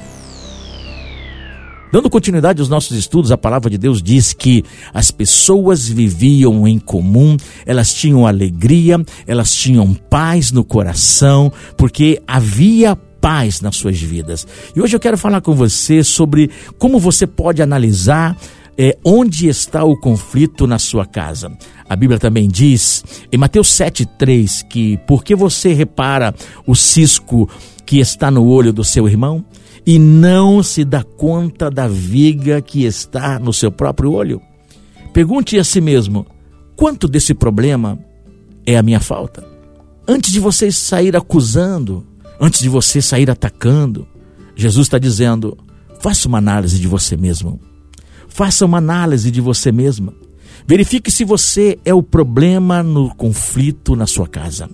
Dando 1.92 2.10
continuidade 2.10 2.62
aos 2.62 2.70
nossos 2.70 2.96
estudos, 2.96 3.32
a 3.32 3.38
palavra 3.38 3.70
de 3.70 3.80
Deus 3.80 4.02
diz 4.02 4.32
que 4.32 4.64
as 4.94 5.10
pessoas 5.10 5.90
viviam 5.90 6.66
em 6.68 6.80
comum, 6.80 7.36
elas 7.66 7.94
tinham 7.94 8.26
alegria, 8.26 9.04
elas 9.26 9.54
tinham 9.54 9.94
paz 9.94 10.52
no 10.52 10.64
coração, 10.64 11.52
porque 11.76 12.22
havia 12.28 12.96
paz 12.96 13.60
nas 13.60 13.76
suas 13.76 14.00
vidas. 14.00 14.48
E 14.76 14.80
hoje 14.80 14.96
eu 14.96 15.00
quero 15.00 15.18
falar 15.18 15.42
com 15.42 15.54
você 15.54 16.04
sobre 16.04 16.50
como 16.78 17.00
você 17.00 17.26
pode 17.26 17.62
analisar 17.62 18.38
é, 18.84 18.98
onde 19.06 19.48
está 19.48 19.84
o 19.84 19.96
conflito 19.96 20.66
na 20.66 20.80
sua 20.80 21.06
casa. 21.06 21.56
A 21.88 21.96
Bíblia 21.96 22.18
também 22.18 22.50
diz, 22.50 23.04
em 23.32 23.38
Mateus 23.38 23.68
7,3, 23.68 24.68
que 24.68 24.98
porque 25.06 25.36
você 25.36 25.72
repara 25.72 26.34
o 26.66 26.76
cisco 26.76 27.48
que 27.86 28.00
está 28.00 28.32
no 28.32 28.44
olho 28.44 28.74
do 28.74 28.84
seu 28.84 29.08
irmão, 29.08 29.46
e 29.86 30.00
não 30.00 30.64
se 30.64 30.84
dá 30.84 31.04
conta 31.04 31.70
da 31.70 31.88
viga 31.88 32.60
que 32.60 32.84
está 32.84 33.38
no 33.38 33.54
seu 33.54 33.72
próprio 33.72 34.14
olho? 34.14 34.42
Pergunte 35.14 35.60
a 35.60 35.64
si 35.64 35.80
mesmo: 35.80 36.26
quanto 36.76 37.08
desse 37.08 37.36
problema 37.36 38.00
é 38.66 38.80
a 38.80 38.84
minha 38.84 39.00
falta? 39.00 39.48
Antes 40.08 40.32
de 40.32 40.40
você 40.40 40.72
sair 40.72 41.16
acusando, 41.16 42.04
antes 42.40 42.62
de 42.62 42.70
você 42.70 43.00
sair 43.00 43.30
atacando, 43.30 44.08
Jesus 44.56 44.88
está 44.88 44.98
dizendo: 44.98 45.56
faça 46.00 46.28
uma 46.28 46.40
análise 46.40 46.80
de 46.80 46.88
você 46.88 47.16
mesmo. 47.16 47.60
Faça 48.34 48.66
uma 48.66 48.78
análise 48.78 49.30
de 49.30 49.42
você 49.42 49.74
mesma. 49.74 50.14
Verifique 50.66 51.12
se 51.12 51.26
você 51.26 51.78
é 51.84 51.94
o 51.94 52.02
problema 52.02 52.82
no 52.82 53.14
conflito 53.14 53.94
na 53.94 54.08
sua 54.08 54.26
casa. 54.26 54.70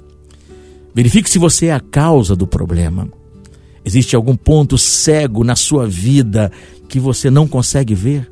Verifique 0.93 1.27
se 1.27 1.39
você 1.39 1.65
é 1.65 1.73
a 1.73 1.79
causa 1.79 2.35
do 2.35 2.45
problema. 2.45 3.09
Existe 3.83 4.15
algum 4.15 4.35
ponto 4.35 4.77
cego 4.77 5.43
na 5.43 5.55
sua 5.55 5.87
vida 5.87 6.51
que 6.87 6.99
você 6.99 7.31
não 7.31 7.47
consegue 7.47 7.95
ver? 7.95 8.31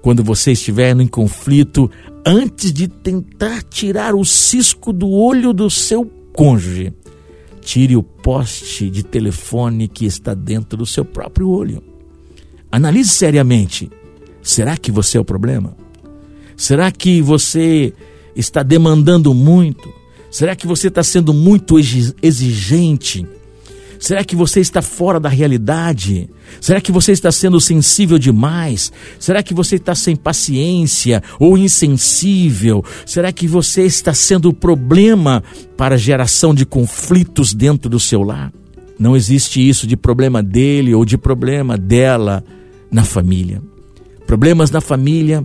Quando 0.00 0.24
você 0.24 0.52
estiver 0.52 0.98
em 0.98 1.06
conflito, 1.06 1.90
antes 2.24 2.72
de 2.72 2.88
tentar 2.88 3.62
tirar 3.64 4.14
o 4.14 4.24
cisco 4.24 4.90
do 4.90 5.10
olho 5.10 5.52
do 5.52 5.68
seu 5.68 6.10
cônjuge, 6.32 6.94
tire 7.60 7.94
o 7.94 8.02
poste 8.02 8.88
de 8.88 9.02
telefone 9.02 9.86
que 9.86 10.06
está 10.06 10.32
dentro 10.32 10.78
do 10.78 10.86
seu 10.86 11.04
próprio 11.04 11.50
olho. 11.50 11.82
Analise 12.72 13.10
seriamente: 13.10 13.90
será 14.42 14.76
que 14.76 14.90
você 14.90 15.18
é 15.18 15.20
o 15.20 15.24
problema? 15.24 15.76
Será 16.56 16.90
que 16.90 17.22
você 17.22 17.92
está 18.34 18.62
demandando 18.62 19.32
muito? 19.34 19.88
Será 20.30 20.54
que 20.54 20.66
você 20.66 20.88
está 20.88 21.02
sendo 21.02 21.34
muito 21.34 21.78
exigente? 21.78 23.26
Será 23.98 24.24
que 24.24 24.34
você 24.34 24.60
está 24.60 24.80
fora 24.80 25.20
da 25.20 25.28
realidade? 25.28 26.30
Será 26.58 26.80
que 26.80 26.90
você 26.90 27.12
está 27.12 27.30
sendo 27.30 27.60
sensível 27.60 28.18
demais? 28.18 28.90
Será 29.18 29.42
que 29.42 29.52
você 29.52 29.76
está 29.76 29.94
sem 29.94 30.16
paciência 30.16 31.22
ou 31.38 31.58
insensível? 31.58 32.82
Será 33.04 33.30
que 33.30 33.46
você 33.46 33.82
está 33.82 34.14
sendo 34.14 34.48
o 34.48 34.54
problema 34.54 35.44
para 35.76 35.96
a 35.96 35.98
geração 35.98 36.54
de 36.54 36.64
conflitos 36.64 37.52
dentro 37.52 37.90
do 37.90 38.00
seu 38.00 38.22
lar? 38.22 38.50
Não 38.98 39.14
existe 39.14 39.66
isso 39.66 39.86
de 39.86 39.98
problema 39.98 40.42
dele 40.42 40.94
ou 40.94 41.04
de 41.04 41.18
problema 41.18 41.76
dela 41.76 42.42
na 42.90 43.04
família. 43.04 43.62
Problemas 44.30 44.70
na 44.70 44.80
família 44.80 45.44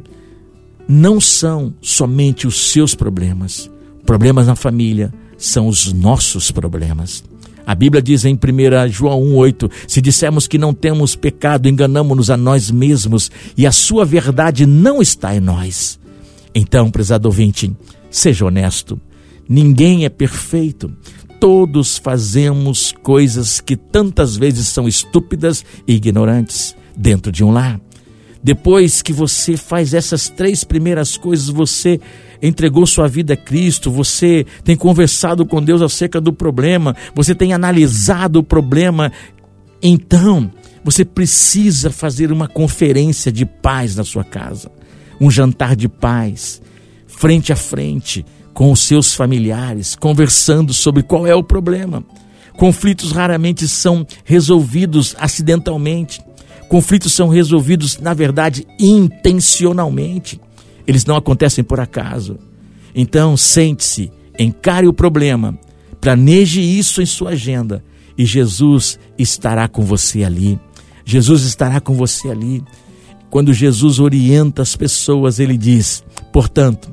não 0.87 1.19
são 1.19 1.73
somente 1.81 2.45
os 2.45 2.69
seus 2.69 2.93
problemas. 2.93 3.67
Problemas 4.05 4.45
na 4.45 4.55
família 4.55 5.11
são 5.39 5.67
os 5.67 5.91
nossos 5.91 6.51
problemas. 6.51 7.23
A 7.65 7.73
Bíblia 7.73 7.99
diz 7.99 8.25
em 8.25 8.35
1 8.35 8.91
João 8.91 9.23
1,8: 9.23 9.71
Se 9.87 9.99
dissermos 9.99 10.47
que 10.47 10.59
não 10.59 10.71
temos 10.71 11.15
pecado, 11.15 11.67
enganamos-nos 11.67 12.29
a 12.29 12.37
nós 12.37 12.69
mesmos 12.69 13.31
e 13.57 13.65
a 13.65 13.71
sua 13.71 14.05
verdade 14.05 14.67
não 14.67 15.01
está 15.01 15.35
em 15.35 15.39
nós. 15.39 15.99
Então, 16.53 16.91
prezado 16.91 17.27
ouvinte, 17.27 17.75
seja 18.11 18.45
honesto. 18.45 19.01
Ninguém 19.49 20.05
é 20.05 20.09
perfeito. 20.09 20.93
Todos 21.39 21.97
fazemos 21.97 22.93
coisas 23.01 23.59
que 23.59 23.75
tantas 23.75 24.37
vezes 24.37 24.67
são 24.67 24.87
estúpidas 24.87 25.65
e 25.87 25.95
ignorantes 25.95 26.75
dentro 26.95 27.31
de 27.31 27.43
um 27.43 27.49
lar. 27.49 27.81
Depois 28.45 29.01
que 29.01 29.11
você 29.11 29.57
faz 29.57 29.91
essas 29.91 30.29
três 30.29 30.63
primeiras 30.63 31.17
coisas, 31.17 31.49
você 31.49 31.99
entregou 32.39 32.85
sua 32.85 33.07
vida 33.07 33.33
a 33.33 33.35
Cristo, 33.35 33.89
você 33.89 34.45
tem 34.63 34.75
conversado 34.75 35.47
com 35.47 35.59
Deus 35.59 35.81
acerca 35.81 36.21
do 36.21 36.31
problema, 36.31 36.95
você 37.15 37.33
tem 37.33 37.53
analisado 37.53 38.37
o 38.37 38.43
problema, 38.43 39.11
então 39.81 40.51
você 40.83 41.03
precisa 41.03 41.89
fazer 41.89 42.31
uma 42.31 42.47
conferência 42.47 43.31
de 43.31 43.47
paz 43.47 43.95
na 43.95 44.03
sua 44.03 44.23
casa, 44.23 44.71
um 45.19 45.31
jantar 45.31 45.75
de 45.75 45.89
paz, 45.89 46.61
frente 47.07 47.51
a 47.51 47.55
frente, 47.55 48.23
com 48.53 48.71
os 48.71 48.81
seus 48.81 49.15
familiares, 49.15 49.95
conversando 49.95 50.71
sobre 50.71 51.01
qual 51.01 51.25
é 51.25 51.33
o 51.33 51.41
problema. 51.41 52.03
Conflitos 52.55 53.11
raramente 53.11 53.67
são 53.67 54.05
resolvidos 54.23 55.15
acidentalmente 55.17 56.21
Conflitos 56.69 57.13
são 57.13 57.27
resolvidos, 57.27 58.00
na 58.00 58.13
verdade, 58.13 58.65
intencionalmente. 58.79 60.39
Eles 60.88 61.05
não 61.05 61.15
acontecem 61.15 61.63
por 61.63 61.79
acaso. 61.79 62.38
Então, 62.93 63.36
sente-se, 63.36 64.12
encare 64.38 64.88
o 64.88 64.93
problema, 64.93 65.57
planeje 66.00 66.62
isso 66.62 67.01
em 67.01 67.05
sua 67.05 67.31
agenda 67.31 67.84
e 68.17 68.25
Jesus 68.25 69.00
estará 69.17 69.67
com 69.67 69.84
você 69.84 70.24
ali. 70.24 70.60
Jesus 71.03 71.43
estará 71.43 71.79
com 71.79 71.93
você 71.93 72.29
ali. 72.29 72.63
Quando 73.29 73.53
Jesus 73.53 74.00
orienta 74.00 74.62
as 74.62 74.75
pessoas, 74.75 75.39
ele 75.39 75.57
diz: 75.57 76.03
portanto, 76.31 76.89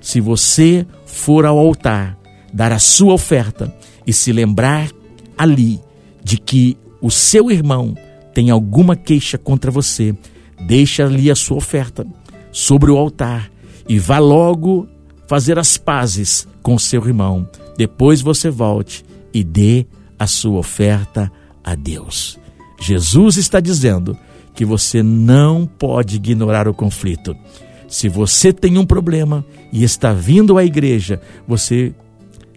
se 0.00 0.20
você 0.20 0.86
for 1.06 1.46
ao 1.46 1.58
altar, 1.58 2.18
dar 2.52 2.72
a 2.72 2.78
sua 2.78 3.14
oferta 3.14 3.74
e 4.06 4.12
se 4.12 4.32
lembrar 4.32 4.90
ali 5.36 5.80
de 6.22 6.36
que 6.38 6.76
o 7.00 7.10
seu 7.10 7.50
irmão 7.50 7.96
tem 8.36 8.50
alguma 8.50 8.94
queixa 8.94 9.38
contra 9.38 9.70
você, 9.70 10.14
deixa 10.60 11.06
ali 11.06 11.30
a 11.30 11.34
sua 11.34 11.56
oferta 11.56 12.06
sobre 12.52 12.90
o 12.90 12.98
altar 12.98 13.50
e 13.88 13.98
vá 13.98 14.18
logo 14.18 14.86
fazer 15.26 15.58
as 15.58 15.78
pazes 15.78 16.46
com 16.62 16.78
seu 16.78 17.02
irmão. 17.06 17.48
Depois 17.78 18.20
você 18.20 18.50
volte 18.50 19.02
e 19.32 19.42
dê 19.42 19.86
a 20.18 20.26
sua 20.26 20.58
oferta 20.58 21.32
a 21.64 21.74
Deus. 21.74 22.38
Jesus 22.78 23.38
está 23.38 23.58
dizendo 23.58 24.14
que 24.54 24.66
você 24.66 25.02
não 25.02 25.64
pode 25.64 26.16
ignorar 26.16 26.68
o 26.68 26.74
conflito. 26.74 27.34
Se 27.88 28.06
você 28.06 28.52
tem 28.52 28.76
um 28.76 28.84
problema 28.84 29.46
e 29.72 29.82
está 29.82 30.12
vindo 30.12 30.58
à 30.58 30.64
igreja, 30.64 31.22
você 31.48 31.94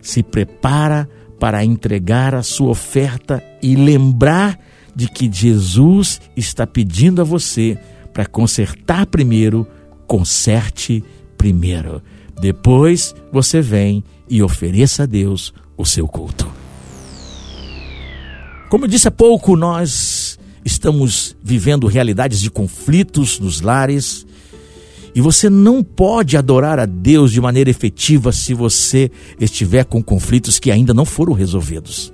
se 0.02 0.24
prepara 0.24 1.08
para 1.40 1.64
entregar 1.64 2.36
a 2.36 2.44
sua 2.44 2.72
oferta 2.72 3.42
e 3.64 3.78
lembrar 3.78 4.60
de 5.00 5.08
que 5.08 5.32
Jesus 5.32 6.20
está 6.36 6.68
pedindo 6.68 7.22
a 7.22 7.24
você 7.24 7.80
para 8.12 8.26
consertar 8.26 9.06
primeiro, 9.06 9.66
conserte 10.06 11.02
primeiro. 11.38 12.04
Depois 12.42 13.16
você 13.32 13.62
vem 13.62 14.04
e 14.30 14.44
ofereça 14.44 15.04
a 15.04 15.06
Deus 15.06 15.54
o 15.78 15.86
seu 15.86 16.06
culto. 16.06 16.52
Como 18.70 18.84
eu 18.84 18.90
disse 18.90 19.08
há 19.08 19.12
pouco, 19.12 19.56
nós 19.56 20.38
estamos 20.66 21.34
vivendo 21.42 21.88
realidades 21.88 22.42
de 22.42 22.52
conflitos 22.52 23.40
nos 23.40 23.62
lares. 23.62 24.28
E 25.16 25.22
você 25.22 25.50
não 25.50 25.82
pode 25.82 26.36
adorar 26.36 26.78
a 26.78 26.86
Deus 26.86 27.32
de 27.32 27.40
maneira 27.40 27.70
efetiva 27.70 28.34
se 28.34 28.54
você 28.54 29.10
estiver 29.40 29.86
com 29.86 30.04
conflitos 30.04 30.60
que 30.60 30.70
ainda 30.70 30.94
não 30.94 31.06
foram 31.06 31.32
resolvidos. 31.32 32.12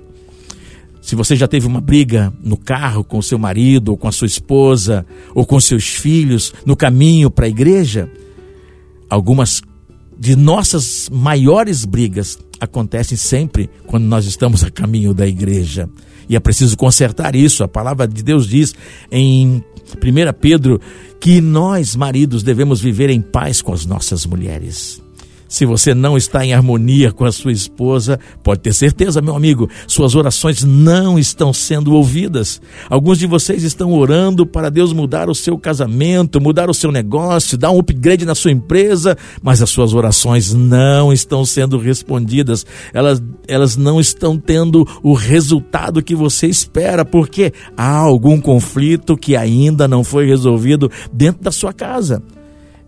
Se 1.06 1.14
você 1.14 1.36
já 1.36 1.46
teve 1.46 1.68
uma 1.68 1.80
briga 1.80 2.32
no 2.42 2.56
carro 2.56 3.04
com 3.04 3.22
seu 3.22 3.38
marido, 3.38 3.90
ou 3.90 3.96
com 3.96 4.08
a 4.08 4.12
sua 4.12 4.26
esposa, 4.26 5.06
ou 5.36 5.46
com 5.46 5.60
seus 5.60 5.86
filhos, 5.86 6.52
no 6.66 6.74
caminho 6.74 7.30
para 7.30 7.46
a 7.46 7.48
igreja, 7.48 8.10
algumas 9.08 9.62
de 10.18 10.34
nossas 10.34 11.08
maiores 11.08 11.84
brigas 11.84 12.36
acontecem 12.58 13.16
sempre 13.16 13.70
quando 13.86 14.02
nós 14.02 14.26
estamos 14.26 14.64
a 14.64 14.70
caminho 14.70 15.14
da 15.14 15.28
igreja. 15.28 15.88
E 16.28 16.34
é 16.34 16.40
preciso 16.40 16.76
consertar 16.76 17.36
isso. 17.36 17.62
A 17.62 17.68
palavra 17.68 18.08
de 18.08 18.24
Deus 18.24 18.48
diz 18.48 18.74
em 19.08 19.62
1 19.94 20.32
Pedro 20.40 20.80
que 21.20 21.40
nós, 21.40 21.94
maridos, 21.94 22.42
devemos 22.42 22.80
viver 22.80 23.10
em 23.10 23.20
paz 23.20 23.62
com 23.62 23.72
as 23.72 23.86
nossas 23.86 24.26
mulheres. 24.26 25.00
Se 25.48 25.64
você 25.64 25.94
não 25.94 26.16
está 26.16 26.44
em 26.44 26.52
harmonia 26.52 27.12
com 27.12 27.24
a 27.24 27.32
sua 27.32 27.52
esposa, 27.52 28.18
pode 28.42 28.60
ter 28.60 28.72
certeza, 28.72 29.22
meu 29.22 29.36
amigo, 29.36 29.68
suas 29.86 30.14
orações 30.14 30.64
não 30.64 31.18
estão 31.18 31.52
sendo 31.52 31.94
ouvidas. 31.94 32.60
Alguns 32.90 33.18
de 33.18 33.26
vocês 33.26 33.62
estão 33.62 33.92
orando 33.92 34.44
para 34.44 34.70
Deus 34.70 34.92
mudar 34.92 35.30
o 35.30 35.34
seu 35.34 35.56
casamento, 35.56 36.40
mudar 36.40 36.68
o 36.68 36.74
seu 36.74 36.90
negócio, 36.90 37.56
dar 37.56 37.70
um 37.70 37.78
upgrade 37.78 38.24
na 38.24 38.34
sua 38.34 38.50
empresa, 38.50 39.16
mas 39.42 39.62
as 39.62 39.70
suas 39.70 39.94
orações 39.94 40.52
não 40.52 41.12
estão 41.12 41.44
sendo 41.44 41.78
respondidas. 41.78 42.66
Elas, 42.92 43.22
elas 43.46 43.76
não 43.76 44.00
estão 44.00 44.36
tendo 44.38 44.86
o 45.02 45.14
resultado 45.14 46.02
que 46.02 46.14
você 46.14 46.46
espera, 46.46 47.04
porque 47.04 47.52
há 47.76 47.96
algum 47.96 48.40
conflito 48.40 49.16
que 49.16 49.36
ainda 49.36 49.86
não 49.86 50.02
foi 50.02 50.26
resolvido 50.26 50.90
dentro 51.12 51.42
da 51.42 51.52
sua 51.52 51.72
casa. 51.72 52.22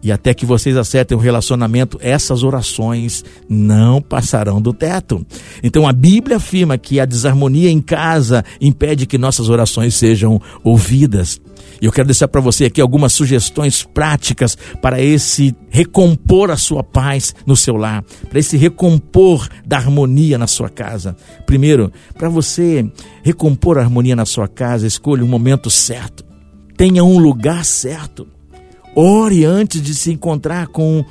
E 0.03 0.13
até 0.13 0.33
que 0.33 0.47
vocês 0.47 0.77
acertem 0.77 1.17
o 1.17 1.21
relacionamento, 1.21 1.99
essas 2.01 2.45
orações 2.45 3.25
não 3.49 4.01
passarão 4.01 4.61
do 4.61 4.73
teto. 4.73 5.27
Então 5.63 5.89
a 5.89 5.93
Bíblia 5.93 6.37
afirma 6.37 6.79
que 6.79 7.01
a 7.01 7.05
desarmonia 7.05 7.71
em 7.71 7.81
casa 7.81 8.45
impede 8.61 9.07
que 9.07 9.19
nossas 9.19 9.49
orações 9.49 9.95
sejam 9.97 10.41
ouvidas. 10.63 11.41
E 11.83 11.87
eu 11.87 11.93
quero 11.93 12.07
deixar 12.07 12.29
para 12.29 12.41
você 12.41 12.67
aqui 12.67 12.81
algumas 12.81 13.13
sugestões 13.13 13.83
práticas 13.83 14.57
para 14.81 15.01
esse 15.03 15.55
recompor 15.69 16.51
a 16.51 16.57
sua 16.57 16.83
paz 16.83 17.35
no 17.45 17.57
seu 17.57 17.77
lar, 17.77 18.05
para 18.29 18.39
esse 18.39 18.57
recompor 18.57 19.49
da 19.67 19.77
harmonia 19.77 20.39
na 20.39 20.47
sua 20.47 20.69
casa. 20.69 21.17
Primeiro, 21.45 21.93
para 22.17 22.29
você 22.29 22.89
recompor 23.23 23.79
a 23.79 23.83
harmonia 23.83 24.15
na 24.15 24.25
sua 24.25 24.47
casa, 24.47 24.87
escolha 24.87 25.25
um 25.25 25.29
momento 25.29 25.71
certo. 25.71 26.25
Tenha 26.77 27.03
um 27.03 27.19
lugar 27.19 27.65
certo 27.65 28.29
Ore 29.01 29.45
antes 29.45 29.81
de 29.81 29.95
se 29.95 30.11
encontrar 30.11 30.67
com 30.67 31.05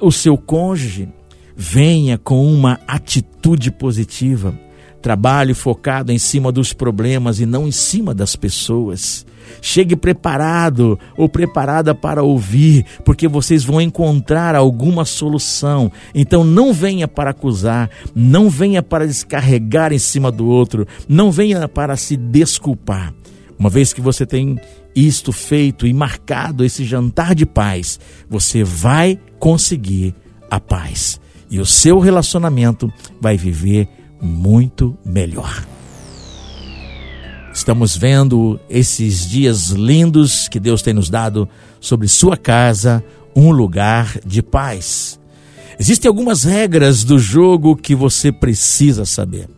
o 0.00 0.10
seu 0.10 0.36
cônjuge. 0.36 1.08
Venha 1.56 2.18
com 2.18 2.44
uma 2.44 2.80
atitude 2.88 3.70
positiva. 3.70 4.52
Trabalhe 5.00 5.54
focado 5.54 6.10
em 6.10 6.18
cima 6.18 6.50
dos 6.50 6.72
problemas 6.72 7.38
e 7.38 7.46
não 7.46 7.68
em 7.68 7.70
cima 7.70 8.12
das 8.12 8.34
pessoas. 8.34 9.24
Chegue 9.62 9.94
preparado 9.94 10.98
ou 11.16 11.28
preparada 11.28 11.94
para 11.94 12.20
ouvir, 12.20 12.84
porque 13.04 13.28
vocês 13.28 13.62
vão 13.62 13.80
encontrar 13.80 14.56
alguma 14.56 15.04
solução. 15.04 15.92
Então 16.12 16.42
não 16.42 16.72
venha 16.72 17.06
para 17.06 17.30
acusar, 17.30 17.90
não 18.12 18.50
venha 18.50 18.82
para 18.82 19.06
descarregar 19.06 19.92
em 19.92 20.00
cima 20.00 20.32
do 20.32 20.48
outro, 20.48 20.84
não 21.08 21.30
venha 21.30 21.68
para 21.68 21.96
se 21.96 22.16
desculpar. 22.16 23.14
Uma 23.60 23.68
vez 23.68 23.92
que 23.92 24.00
você 24.00 24.24
tem 24.24 24.58
isto 24.96 25.32
feito 25.32 25.86
e 25.86 25.92
marcado 25.92 26.64
esse 26.64 26.82
jantar 26.82 27.34
de 27.34 27.44
paz, 27.44 28.00
você 28.26 28.64
vai 28.64 29.20
conseguir 29.38 30.14
a 30.50 30.58
paz. 30.58 31.20
E 31.50 31.60
o 31.60 31.66
seu 31.66 31.98
relacionamento 31.98 32.90
vai 33.20 33.36
viver 33.36 33.86
muito 34.18 34.96
melhor. 35.04 35.62
Estamos 37.52 37.94
vendo 37.94 38.58
esses 38.70 39.28
dias 39.28 39.68
lindos 39.72 40.48
que 40.48 40.58
Deus 40.58 40.80
tem 40.80 40.94
nos 40.94 41.10
dado 41.10 41.46
sobre 41.78 42.08
sua 42.08 42.38
casa, 42.38 43.04
um 43.36 43.50
lugar 43.50 44.20
de 44.24 44.40
paz. 44.42 45.20
Existem 45.78 46.08
algumas 46.08 46.44
regras 46.44 47.04
do 47.04 47.18
jogo 47.18 47.76
que 47.76 47.94
você 47.94 48.32
precisa 48.32 49.04
saber. 49.04 49.50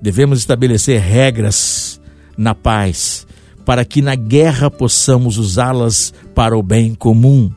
Devemos 0.00 0.38
estabelecer 0.38 0.98
regras 0.98 1.91
na 2.36 2.54
paz, 2.54 3.26
para 3.64 3.84
que 3.84 4.02
na 4.02 4.14
guerra 4.14 4.70
possamos 4.70 5.38
usá-las 5.38 6.12
para 6.34 6.56
o 6.56 6.62
bem 6.62 6.94
comum. 6.94 7.50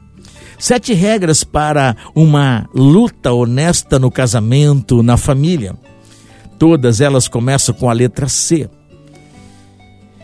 Sete 0.58 0.94
regras 0.94 1.44
para 1.44 1.96
uma 2.16 2.68
luta 2.74 3.34
honesta 3.34 4.00
no 4.00 4.10
casamento, 4.10 5.04
na 5.04 5.18
família. 5.18 5.76
Todas 6.58 7.02
elas 7.02 7.28
começam 7.28 7.76
com 7.76 7.90
a 7.90 7.94
letra 7.94 8.30
C. 8.30 8.70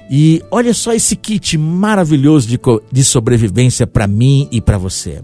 E 0.10 0.42
olha 0.52 0.74
só 0.74 0.94
esse 0.94 1.16
kit 1.16 1.58
maravilhoso 1.58 2.48
de, 2.48 2.60
de 2.92 3.04
sobrevivência 3.04 3.88
para 3.88 4.08
mim 4.08 4.48
e 4.52 4.60
para 4.60 4.78
você. 4.78 5.22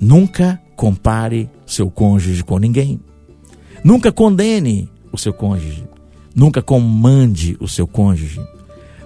Nunca 0.00 0.60
compare 0.76 1.48
seu 1.66 1.90
cônjuge 1.90 2.42
com 2.42 2.58
ninguém. 2.58 3.00
Nunca 3.84 4.12
condene 4.12 4.88
o 5.12 5.18
seu 5.18 5.32
cônjuge. 5.32 5.84
Nunca 6.34 6.62
comande 6.62 7.56
o 7.60 7.68
seu 7.68 7.86
cônjuge. 7.86 8.40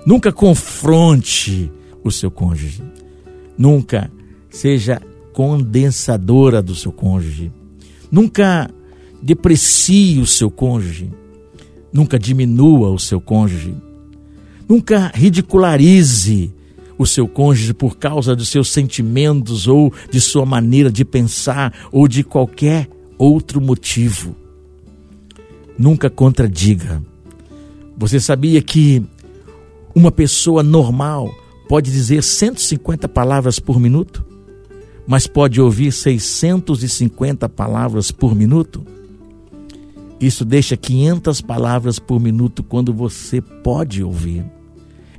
Nunca 0.07 0.33
confronte 0.33 1.71
o 2.05 2.11
seu 2.11 2.31
cônjuge. 2.31 2.83
Nunca 3.59 4.11
seja 4.49 5.03
condensadora 5.33 6.63
do 6.63 6.75
seu 6.75 6.93
cônjuge. 6.93 7.53
Nunca 8.11 8.71
deprecie 9.21 10.21
o 10.21 10.27
seu 10.27 10.51
cônjuge. 10.51 11.11
Nunca 11.93 12.19
diminua 12.19 12.91
o 12.91 12.99
seu 12.99 13.21
cônjuge. 13.21 13.75
Nunca 14.69 15.11
ridicularize 15.13 16.53
o 16.97 17.05
seu 17.05 17.27
cônjuge 17.27 17.75
por 17.75 17.97
causa 17.97 18.37
dos 18.37 18.49
seus 18.49 18.69
sentimentos 18.69 19.67
ou 19.67 19.93
de 20.11 20.21
sua 20.21 20.47
maneira 20.47 20.91
de 20.91 21.05
pensar 21.05 21.75
ou 21.91 22.07
de 22.07 22.23
qualquer 22.23 22.89
outro 23.19 23.61
motivo. 23.61 24.37
Nunca 25.77 26.09
contradiga 26.09 27.03
você 27.97 28.21
sabia 28.21 28.61
que 28.61 29.03
uma 29.95 30.13
pessoa 30.13 30.63
normal 30.63 31.35
pode 31.69 31.91
dizer 31.91 32.23
150 32.23 33.09
palavras 33.09 33.59
por 33.59 33.81
minuto, 33.81 34.25
mas 35.07 35.27
pode 35.27 35.61
ouvir 35.61 35.91
650 35.93 37.49
palavras 37.49 38.11
por 38.11 38.35
minuto? 38.35 38.85
Isso 40.21 40.45
deixa 40.45 40.77
500 40.77 41.41
palavras 41.41 41.99
por 41.99 42.21
minuto 42.21 42.63
quando 42.63 42.93
você 42.93 43.41
pode 43.41 44.03
ouvir. 44.03 44.45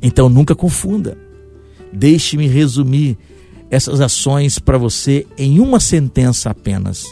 Então 0.01 0.29
nunca 0.29 0.55
confunda. 0.55 1.17
Deixe-me 1.91 2.47
resumir 2.47 3.17
essas 3.69 4.01
ações 4.01 4.59
para 4.59 4.77
você 4.77 5.25
em 5.37 5.59
uma 5.59 5.79
sentença 5.79 6.49
apenas. 6.49 7.05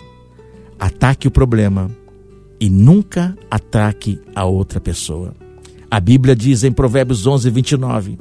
Ataque 0.79 1.27
o 1.27 1.31
problema 1.31 1.89
e 2.59 2.69
nunca 2.69 3.37
ataque 3.49 4.19
a 4.33 4.45
outra 4.45 4.79
pessoa. 4.79 5.33
A 5.89 5.99
Bíblia 5.99 6.35
diz 6.35 6.63
em 6.63 6.71
Provérbios 6.71 7.25
11, 7.25 7.49
29: 7.49 8.19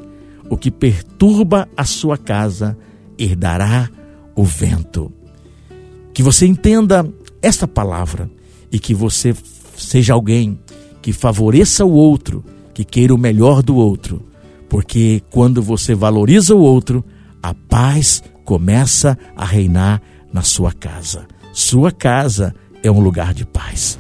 O 0.48 0.56
que 0.56 0.70
perturba 0.70 1.68
a 1.76 1.84
sua 1.84 2.16
casa 2.16 2.76
herdará 3.18 3.90
o 4.34 4.44
vento. 4.44 5.12
Que 6.12 6.22
você 6.22 6.46
entenda 6.46 7.08
esta 7.42 7.66
palavra 7.66 8.30
e 8.70 8.78
que 8.78 8.94
você 8.94 9.34
seja 9.76 10.14
alguém 10.14 10.58
que 11.02 11.12
favoreça 11.12 11.84
o 11.84 11.92
outro, 11.92 12.44
que 12.72 12.84
queira 12.84 13.14
o 13.14 13.18
melhor 13.18 13.62
do 13.62 13.76
outro, 13.76 14.22
porque 14.68 15.22
quando 15.30 15.62
você 15.62 15.94
valoriza 15.94 16.54
o 16.54 16.60
outro, 16.60 17.04
a 17.42 17.52
paz 17.52 18.22
começa 18.44 19.18
a 19.36 19.44
reinar 19.44 20.00
na 20.32 20.42
sua 20.42 20.72
casa. 20.72 21.26
Sua 21.52 21.92
casa 21.92 22.54
é 22.82 22.90
um 22.90 23.00
lugar 23.00 23.34
de 23.34 23.44
paz. 23.44 23.98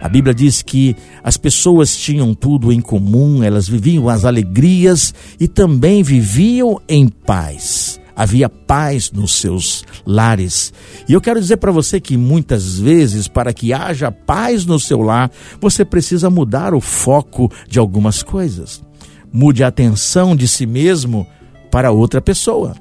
A 0.00 0.08
Bíblia 0.08 0.34
diz 0.34 0.62
que 0.62 0.94
as 1.22 1.36
pessoas 1.36 1.96
tinham 1.96 2.34
tudo 2.34 2.72
em 2.72 2.80
comum, 2.80 3.42
elas 3.42 3.68
viviam 3.68 4.08
as 4.08 4.24
alegrias 4.24 5.14
e 5.40 5.48
também 5.48 6.02
viviam 6.02 6.80
em 6.88 7.08
paz. 7.08 8.00
Havia 8.14 8.48
paz 8.48 9.12
nos 9.12 9.34
seus 9.34 9.84
lares. 10.06 10.72
E 11.06 11.12
eu 11.12 11.20
quero 11.20 11.38
dizer 11.38 11.58
para 11.58 11.70
você 11.70 12.00
que 12.00 12.16
muitas 12.16 12.78
vezes, 12.78 13.28
para 13.28 13.52
que 13.52 13.74
haja 13.74 14.10
paz 14.10 14.64
no 14.64 14.80
seu 14.80 15.02
lar, 15.02 15.30
você 15.60 15.84
precisa 15.84 16.30
mudar 16.30 16.72
o 16.72 16.80
foco 16.80 17.52
de 17.68 17.78
algumas 17.78 18.22
coisas. 18.22 18.82
Mude 19.30 19.62
a 19.62 19.68
atenção 19.68 20.34
de 20.34 20.48
si 20.48 20.64
mesmo 20.64 21.26
para 21.70 21.90
outra 21.92 22.22
pessoa. 22.22 22.74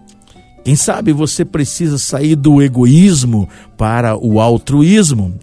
Quem 0.63 0.75
sabe 0.75 1.11
você 1.11 1.43
precisa 1.43 1.97
sair 1.97 2.35
do 2.35 2.61
egoísmo 2.61 3.49
para 3.77 4.17
o 4.17 4.39
altruísmo. 4.39 5.37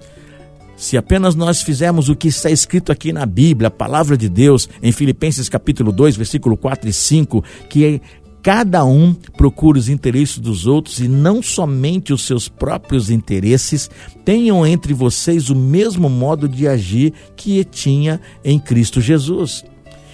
Se 0.83 0.97
apenas 0.97 1.37
nós 1.37 1.63
fizermos 1.63 2.09
o 2.09 2.17
que 2.17 2.27
está 2.27 2.51
escrito 2.51 2.91
aqui 2.91 3.13
na 3.13 3.25
Bíblia, 3.25 3.69
a 3.69 3.71
palavra 3.71 4.17
de 4.17 4.29
Deus, 4.29 4.69
em 4.83 4.91
Filipenses 4.91 5.49
capítulo 5.49 5.93
2, 5.93 6.17
versículo 6.17 6.57
4 6.57 6.91
e 6.91 6.93
5, 6.93 7.45
que 7.69 7.85
é 7.87 8.01
cada 8.43 8.85
um 8.85 9.15
procura 9.15 9.79
os 9.79 9.89
interesses 9.89 10.39
dos 10.39 10.67
outros 10.67 10.99
e 10.99 11.07
não 11.07 11.41
somente 11.41 12.13
os 12.13 12.27
seus 12.27 12.49
próprios 12.49 13.11
interesses, 13.11 13.89
tenham 14.25 14.67
entre 14.67 14.93
vocês 14.93 15.51
o 15.51 15.55
mesmo 15.55 16.11
modo 16.11 16.49
de 16.49 16.67
agir 16.67 17.13
que 17.37 17.63
tinha 17.63 18.21
em 18.45 18.59
Cristo 18.59 19.01
Jesus. 19.01 19.65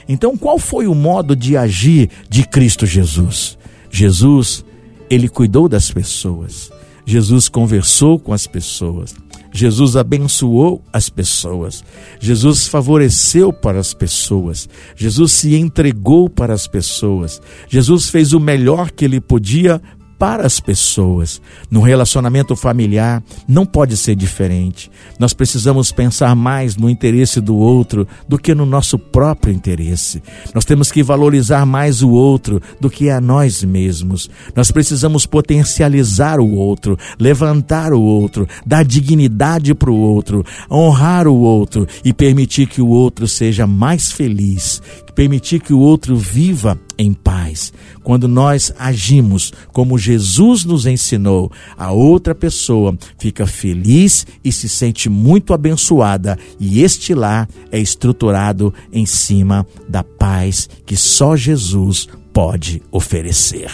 Então, 0.06 0.36
qual 0.36 0.58
foi 0.58 0.86
o 0.86 0.94
modo 0.94 1.34
de 1.34 1.56
agir 1.56 2.10
de 2.28 2.46
Cristo 2.46 2.84
Jesus? 2.84 3.56
Jesus, 3.90 4.62
ele 5.08 5.30
cuidou 5.30 5.66
das 5.66 5.90
pessoas. 5.90 6.70
Jesus 7.06 7.48
conversou 7.48 8.18
com 8.18 8.34
as 8.34 8.46
pessoas. 8.46 9.14
Jesus 9.58 9.96
abençoou 9.96 10.84
as 10.92 11.10
pessoas, 11.10 11.82
Jesus 12.20 12.68
favoreceu 12.68 13.52
para 13.52 13.80
as 13.80 13.92
pessoas, 13.92 14.68
Jesus 14.94 15.32
se 15.32 15.56
entregou 15.56 16.30
para 16.30 16.54
as 16.54 16.68
pessoas, 16.68 17.42
Jesus 17.68 18.08
fez 18.08 18.32
o 18.32 18.38
melhor 18.38 18.92
que 18.92 19.04
ele 19.04 19.20
podia 19.20 19.82
para 20.18 20.44
as 20.44 20.58
pessoas. 20.58 21.40
No 21.70 21.80
relacionamento 21.80 22.56
familiar 22.56 23.22
não 23.46 23.64
pode 23.64 23.96
ser 23.96 24.16
diferente. 24.16 24.90
Nós 25.18 25.32
precisamos 25.32 25.92
pensar 25.92 26.34
mais 26.34 26.76
no 26.76 26.90
interesse 26.90 27.40
do 27.40 27.56
outro 27.56 28.06
do 28.26 28.38
que 28.38 28.54
no 28.54 28.66
nosso 28.66 28.98
próprio 28.98 29.54
interesse. 29.54 30.22
Nós 30.54 30.64
temos 30.64 30.90
que 30.90 31.02
valorizar 31.02 31.64
mais 31.64 32.02
o 32.02 32.10
outro 32.10 32.60
do 32.80 32.90
que 32.90 33.10
a 33.10 33.20
nós 33.20 33.62
mesmos. 33.62 34.28
Nós 34.54 34.70
precisamos 34.70 35.24
potencializar 35.24 36.40
o 36.40 36.50
outro, 36.50 36.98
levantar 37.18 37.92
o 37.92 38.00
outro, 38.00 38.46
dar 38.66 38.84
dignidade 38.84 39.74
para 39.74 39.90
o 39.90 39.96
outro, 39.96 40.44
honrar 40.70 41.28
o 41.28 41.36
outro 41.36 41.86
e 42.04 42.12
permitir 42.12 42.66
que 42.66 42.82
o 42.82 42.88
outro 42.88 43.28
seja 43.28 43.66
mais 43.66 44.10
feliz, 44.10 44.82
permitir 45.18 45.58
que 45.58 45.72
o 45.72 45.80
outro 45.80 46.16
viva 46.16 46.78
em 46.96 47.12
paz. 47.12 47.72
Quando 48.04 48.28
nós 48.28 48.72
agimos 48.78 49.52
como 49.72 49.98
Jesus 49.98 50.64
nos 50.64 50.86
ensinou, 50.86 51.50
a 51.76 51.90
outra 51.90 52.36
pessoa 52.36 52.96
fica 53.18 53.44
feliz 53.44 54.24
e 54.44 54.52
se 54.52 54.68
sente 54.68 55.08
muito 55.08 55.52
abençoada, 55.52 56.38
e 56.60 56.84
este 56.84 57.14
lar 57.14 57.48
é 57.72 57.80
estruturado 57.80 58.72
em 58.92 59.04
cima 59.04 59.66
da 59.88 60.04
paz 60.04 60.70
que 60.86 60.96
só 60.96 61.34
Jesus 61.34 62.06
pode 62.32 62.80
oferecer. 62.92 63.72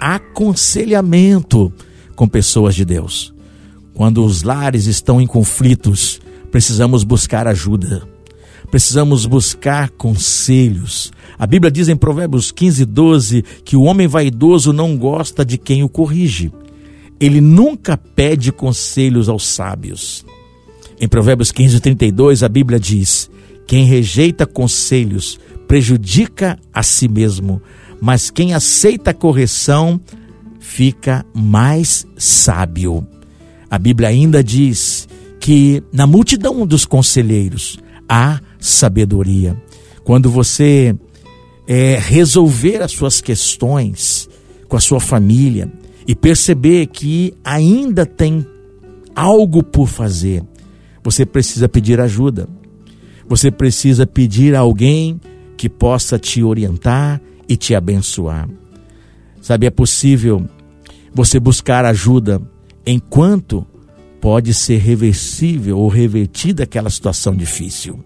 Aconselhamento 0.00 1.70
com 2.16 2.26
pessoas 2.26 2.74
de 2.74 2.86
Deus. 2.86 3.34
Quando 3.92 4.24
os 4.24 4.42
lares 4.42 4.86
estão 4.86 5.20
em 5.20 5.26
conflitos, 5.26 6.18
precisamos 6.50 7.04
buscar 7.04 7.46
ajuda 7.46 8.13
precisamos 8.74 9.24
buscar 9.24 9.88
conselhos. 9.90 11.12
A 11.38 11.46
Bíblia 11.46 11.70
diz 11.70 11.88
em 11.88 11.94
Provérbios 11.94 12.50
15, 12.50 12.84
12 12.84 13.44
que 13.64 13.76
o 13.76 13.82
homem 13.82 14.08
vaidoso 14.08 14.72
não 14.72 14.96
gosta 14.96 15.44
de 15.44 15.56
quem 15.56 15.84
o 15.84 15.88
corrige. 15.88 16.50
Ele 17.20 17.40
nunca 17.40 17.96
pede 17.96 18.50
conselhos 18.50 19.28
aos 19.28 19.46
sábios. 19.46 20.26
Em 21.00 21.06
Provérbios 21.06 21.52
15, 21.52 21.78
32, 21.78 22.42
a 22.42 22.48
Bíblia 22.48 22.80
diz: 22.80 23.30
Quem 23.64 23.84
rejeita 23.84 24.44
conselhos 24.44 25.38
prejudica 25.68 26.58
a 26.72 26.82
si 26.82 27.06
mesmo, 27.06 27.62
mas 28.00 28.28
quem 28.28 28.54
aceita 28.54 29.12
a 29.12 29.14
correção 29.14 30.00
fica 30.58 31.24
mais 31.32 32.04
sábio. 32.16 33.06
A 33.70 33.78
Bíblia 33.78 34.08
ainda 34.08 34.42
diz 34.42 35.08
que 35.38 35.80
na 35.92 36.08
multidão 36.08 36.66
dos 36.66 36.84
conselheiros 36.84 37.78
há 38.08 38.40
sabedoria. 38.64 39.54
Quando 40.02 40.30
você 40.30 40.96
é, 41.66 41.98
resolver 41.98 42.82
as 42.82 42.92
suas 42.92 43.20
questões 43.20 44.28
com 44.68 44.76
a 44.76 44.80
sua 44.80 45.00
família 45.00 45.70
e 46.08 46.14
perceber 46.14 46.86
que 46.86 47.34
ainda 47.44 48.06
tem 48.06 48.46
algo 49.14 49.62
por 49.62 49.86
fazer, 49.86 50.42
você 51.02 51.26
precisa 51.26 51.68
pedir 51.68 52.00
ajuda. 52.00 52.48
Você 53.28 53.50
precisa 53.50 54.06
pedir 54.06 54.54
a 54.54 54.60
alguém 54.60 55.20
que 55.58 55.68
possa 55.68 56.18
te 56.18 56.42
orientar 56.42 57.20
e 57.46 57.56
te 57.56 57.74
abençoar. 57.74 58.48
Sabe, 59.42 59.66
é 59.66 59.70
possível 59.70 60.46
você 61.12 61.38
buscar 61.38 61.84
ajuda 61.84 62.40
enquanto 62.86 63.66
pode 64.22 64.54
ser 64.54 64.78
reversível 64.78 65.78
ou 65.78 65.88
revertida 65.88 66.62
aquela 66.62 66.88
situação 66.88 67.34
difícil 67.34 68.02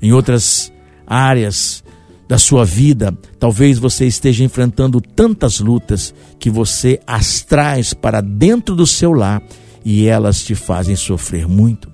em 0.00 0.12
outras 0.12 0.72
áreas 1.06 1.82
da 2.28 2.38
sua 2.38 2.64
vida, 2.64 3.16
talvez 3.38 3.78
você 3.78 4.06
esteja 4.06 4.44
enfrentando 4.44 5.00
tantas 5.00 5.58
lutas 5.58 6.14
que 6.38 6.48
você 6.48 7.00
as 7.06 7.42
traz 7.42 7.92
para 7.92 8.20
dentro 8.20 8.76
do 8.76 8.86
seu 8.86 9.12
lar 9.12 9.42
e 9.84 10.06
elas 10.06 10.44
te 10.44 10.54
fazem 10.54 10.94
sofrer 10.94 11.48
muito. 11.48 11.90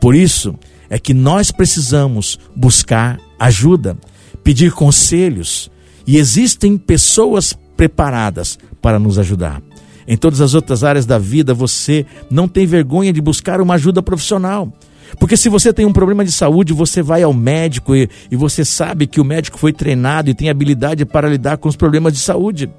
Por 0.00 0.14
isso 0.14 0.54
é 0.88 0.98
que 0.98 1.12
nós 1.12 1.50
precisamos 1.50 2.38
buscar 2.56 3.20
ajuda, 3.38 3.98
pedir 4.42 4.72
conselhos, 4.72 5.70
e 6.06 6.16
existem 6.16 6.78
pessoas 6.78 7.56
preparadas 7.76 8.58
para 8.80 8.98
nos 8.98 9.18
ajudar. 9.18 9.62
Em 10.08 10.16
todas 10.16 10.40
as 10.40 10.54
outras 10.54 10.82
áreas 10.82 11.06
da 11.06 11.18
vida, 11.18 11.54
você 11.54 12.04
não 12.30 12.48
tem 12.48 12.66
vergonha 12.66 13.12
de 13.12 13.20
buscar 13.20 13.60
uma 13.60 13.74
ajuda 13.74 14.02
profissional. 14.02 14.72
Porque 15.18 15.36
se 15.36 15.48
você 15.48 15.72
tem 15.72 15.86
um 15.86 15.92
problema 15.92 16.24
de 16.24 16.32
saúde, 16.32 16.72
você 16.72 17.02
vai 17.02 17.22
ao 17.22 17.32
médico 17.32 17.94
e, 17.94 18.08
e 18.30 18.36
você 18.36 18.64
sabe 18.64 19.06
que 19.06 19.20
o 19.20 19.24
médico 19.24 19.58
foi 19.58 19.72
treinado 19.72 20.30
e 20.30 20.34
tem 20.34 20.50
habilidade 20.50 21.04
para 21.04 21.28
lidar 21.28 21.58
com 21.58 21.68
os 21.68 21.76
problemas 21.76 22.12
de 22.12 22.18
saúde. 22.18 22.70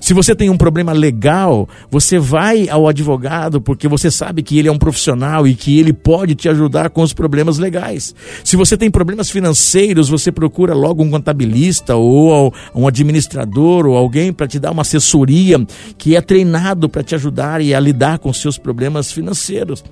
Se 0.00 0.14
você 0.14 0.34
tem 0.34 0.50
um 0.50 0.56
problema 0.56 0.92
legal, 0.92 1.68
você 1.90 2.18
vai 2.18 2.68
ao 2.68 2.88
advogado 2.88 3.60
porque 3.60 3.86
você 3.86 4.10
sabe 4.10 4.42
que 4.42 4.58
ele 4.58 4.68
é 4.68 4.72
um 4.72 4.78
profissional 4.78 5.46
e 5.46 5.54
que 5.54 5.78
ele 5.78 5.92
pode 5.92 6.34
te 6.34 6.48
ajudar 6.48 6.90
com 6.90 7.02
os 7.02 7.12
problemas 7.12 7.58
legais. 7.58 8.14
Se 8.44 8.56
você 8.56 8.76
tem 8.76 8.90
problemas 8.90 9.30
financeiros, 9.30 10.08
você 10.08 10.32
procura 10.32 10.74
logo 10.74 11.02
um 11.02 11.10
contabilista 11.10 11.94
ou 11.94 12.52
um 12.74 12.86
administrador 12.86 13.86
ou 13.86 13.96
alguém 13.96 14.32
para 14.32 14.48
te 14.48 14.58
dar 14.58 14.72
uma 14.72 14.82
assessoria 14.82 15.64
que 15.98 16.16
é 16.16 16.20
treinado 16.20 16.88
para 16.88 17.02
te 17.02 17.14
ajudar 17.14 17.60
e 17.60 17.74
a 17.74 17.80
lidar 17.80 18.18
com 18.18 18.32
seus 18.32 18.58
problemas 18.58 19.12
financeiros. 19.12 19.84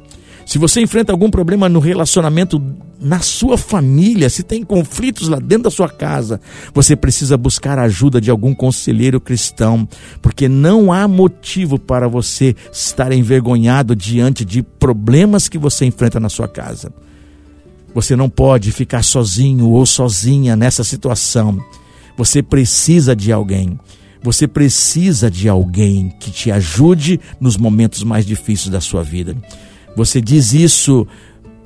Se 0.45 0.59
você 0.59 0.81
enfrenta 0.81 1.13
algum 1.13 1.31
problema 1.31 1.69
no 1.69 1.79
relacionamento 1.79 2.61
na 3.01 3.21
sua 3.21 3.57
família, 3.57 4.29
se 4.29 4.43
tem 4.43 4.63
conflitos 4.63 5.29
lá 5.29 5.39
dentro 5.39 5.65
da 5.65 5.71
sua 5.71 5.89
casa, 5.89 6.41
você 6.75 6.95
precisa 6.95 7.37
buscar 7.37 7.79
a 7.79 7.85
ajuda 7.85 8.21
de 8.21 8.31
algum 8.31 8.55
conselheiro 8.55 9.21
cristão, 9.21 9.89
porque 10.21 10.49
não 10.49 10.93
há 10.93 11.09
motivo 11.09 11.79
para 11.79 12.09
você 12.09 12.55
estar 12.73 13.13
envergonhado 13.13 13.97
diante 13.97 14.45
de 14.45 14.63
problemas 14.63 15.49
que 15.49 15.57
você 15.57 15.87
enfrenta 15.87 16.21
na 16.21 16.29
sua 16.29 16.49
casa. 16.49 16.93
Você 17.95 18.15
não 18.15 18.29
pode 18.29 18.71
ficar 18.71 19.03
sozinho 19.03 19.69
ou 19.71 19.85
sozinha 19.85 20.55
nessa 20.55 20.85
situação. 20.85 21.59
Você 22.17 22.43
precisa 22.43 23.17
de 23.17 23.33
alguém. 23.33 23.79
Você 24.23 24.47
precisa 24.47 25.31
de 25.31 25.49
alguém 25.49 26.11
que 26.21 26.31
te 26.31 26.51
ajude 26.51 27.19
nos 27.41 27.57
momentos 27.57 28.05
mais 28.05 28.27
difíceis 28.27 28.69
da 28.71 28.81
sua 28.81 29.03
vida. 29.03 29.35
Você 29.97 30.21
diz 30.21 30.53
isso 30.53 31.07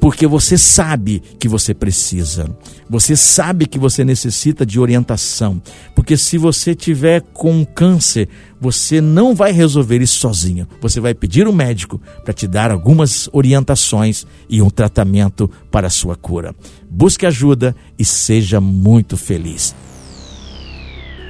porque 0.05 0.27
você 0.27 0.59
sabe 0.59 1.23
que 1.39 1.49
você 1.49 1.73
precisa. 1.73 2.55
Você 2.91 3.17
sabe 3.17 3.65
que 3.65 3.79
você 3.79 4.05
necessita 4.05 4.67
de 4.67 4.79
orientação. 4.79 5.63
Porque 5.95 6.15
se 6.15 6.37
você 6.37 6.75
tiver 6.75 7.23
com 7.33 7.65
câncer, 7.65 8.29
você 8.61 9.01
não 9.01 9.35
vai 9.35 9.51
resolver 9.51 10.03
isso 10.03 10.19
sozinho. 10.19 10.69
Você 10.83 11.01
vai 11.01 11.15
pedir 11.15 11.49
um 11.49 11.53
médico 11.53 11.99
para 12.23 12.35
te 12.35 12.47
dar 12.47 12.71
algumas 12.71 13.31
orientações 13.33 14.27
e 14.47 14.61
um 14.61 14.69
tratamento 14.69 15.51
para 15.71 15.87
a 15.87 15.91
sua 15.91 16.17
cura. 16.17 16.55
Busque 16.91 17.25
ajuda 17.25 17.75
e 17.99 18.05
seja 18.05 18.61
muito 18.61 19.17
feliz 19.17 19.75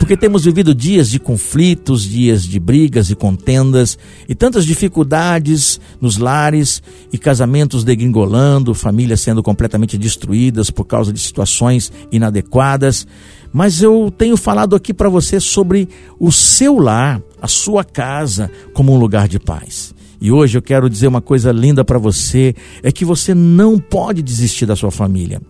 porque 0.04 0.18
temos 0.18 0.44
vivido 0.44 0.74
dias 0.74 1.08
de 1.08 1.18
conflitos, 1.18 2.02
dias 2.02 2.44
de 2.44 2.60
brigas 2.60 3.08
e 3.08 3.14
contendas 3.14 3.96
e 4.28 4.34
tantas 4.34 4.66
dificuldades 4.66 5.80
nos 5.98 6.18
lares 6.18 6.82
e 7.10 7.16
casamentos 7.16 7.84
degringolando, 7.84 8.74
famílias 8.74 9.22
sendo 9.22 9.42
completamente 9.42 9.96
destruídas 9.96 10.70
por 10.70 10.84
causa 10.84 11.10
de 11.10 11.18
situações 11.18 11.90
inadequadas. 12.12 13.06
Mas 13.50 13.80
eu 13.80 14.12
tenho 14.14 14.36
falado 14.36 14.76
aqui 14.76 14.92
para 14.92 15.08
você 15.08 15.40
sobre 15.40 15.88
o 16.20 16.30
seu 16.30 16.78
lar, 16.78 17.22
a 17.40 17.48
sua 17.48 17.82
casa, 17.82 18.50
como 18.74 18.92
um 18.92 18.98
lugar 18.98 19.26
de 19.26 19.40
paz. 19.40 19.94
E 20.20 20.30
hoje 20.30 20.58
eu 20.58 20.62
quero 20.62 20.90
dizer 20.90 21.06
uma 21.06 21.22
coisa 21.22 21.50
linda 21.50 21.82
para 21.82 21.98
você: 21.98 22.54
é 22.82 22.92
que 22.92 23.06
você 23.06 23.34
não 23.34 23.78
pode 23.78 24.22
desistir 24.22 24.66
da 24.66 24.76
sua 24.76 24.90
família. 24.90 25.40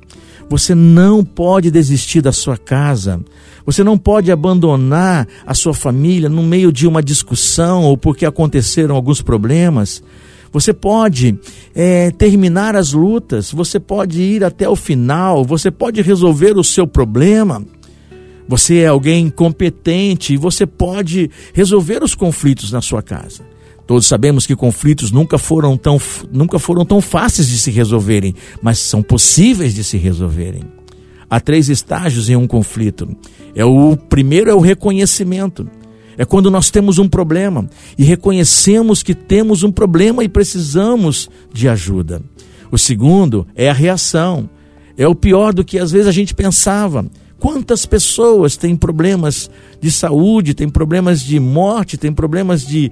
Você 0.48 0.74
não 0.74 1.24
pode 1.24 1.70
desistir 1.70 2.20
da 2.20 2.32
sua 2.32 2.56
casa. 2.56 3.20
Você 3.66 3.82
não 3.82 3.96
pode 3.96 4.30
abandonar 4.30 5.26
a 5.46 5.54
sua 5.54 5.72
família 5.72 6.28
no 6.28 6.42
meio 6.42 6.70
de 6.70 6.86
uma 6.86 7.02
discussão 7.02 7.84
ou 7.84 7.96
porque 7.96 8.26
aconteceram 8.26 8.94
alguns 8.94 9.22
problemas. 9.22 10.02
Você 10.52 10.72
pode 10.72 11.36
é, 11.74 12.10
terminar 12.12 12.76
as 12.76 12.92
lutas, 12.92 13.50
você 13.50 13.80
pode 13.80 14.22
ir 14.22 14.44
até 14.44 14.68
o 14.68 14.76
final, 14.76 15.44
você 15.44 15.70
pode 15.70 16.00
resolver 16.00 16.56
o 16.56 16.62
seu 16.62 16.86
problema. 16.86 17.64
Você 18.46 18.80
é 18.80 18.86
alguém 18.86 19.30
competente 19.30 20.34
e 20.34 20.36
você 20.36 20.66
pode 20.66 21.30
resolver 21.52 22.04
os 22.04 22.14
conflitos 22.14 22.70
na 22.70 22.80
sua 22.80 23.02
casa. 23.02 23.53
Todos 23.86 24.06
sabemos 24.06 24.46
que 24.46 24.56
conflitos 24.56 25.10
nunca 25.10 25.36
foram 25.36 25.76
tão, 25.76 26.00
nunca 26.32 26.58
foram 26.58 26.84
tão 26.84 27.00
fáceis 27.00 27.48
de 27.48 27.58
se 27.58 27.70
resolverem, 27.70 28.34
mas 28.62 28.78
são 28.78 29.02
possíveis 29.02 29.74
de 29.74 29.84
se 29.84 29.98
resolverem. 29.98 30.62
Há 31.28 31.40
três 31.40 31.68
estágios 31.68 32.30
em 32.30 32.36
um 32.36 32.46
conflito. 32.46 33.08
É 33.54 33.64
o 33.64 33.96
primeiro 33.96 34.50
é 34.50 34.54
o 34.54 34.60
reconhecimento. 34.60 35.68
É 36.16 36.24
quando 36.24 36.50
nós 36.50 36.70
temos 36.70 36.98
um 36.98 37.08
problema 37.08 37.68
e 37.98 38.04
reconhecemos 38.04 39.02
que 39.02 39.14
temos 39.14 39.62
um 39.62 39.72
problema 39.72 40.22
e 40.22 40.28
precisamos 40.28 41.28
de 41.52 41.68
ajuda. 41.68 42.22
O 42.70 42.78
segundo 42.78 43.46
é 43.54 43.68
a 43.68 43.72
reação. 43.72 44.48
É 44.96 45.08
o 45.08 45.14
pior 45.14 45.52
do 45.52 45.64
que 45.64 45.78
às 45.78 45.90
vezes 45.90 46.06
a 46.06 46.12
gente 46.12 46.34
pensava. 46.34 47.04
Quantas 47.38 47.84
pessoas 47.84 48.56
têm 48.56 48.76
problemas 48.76 49.50
de 49.80 49.90
saúde, 49.90 50.54
têm 50.54 50.68
problemas 50.68 51.20
de 51.20 51.38
morte, 51.38 51.98
têm 51.98 52.12
problemas 52.12 52.64
de, 52.64 52.90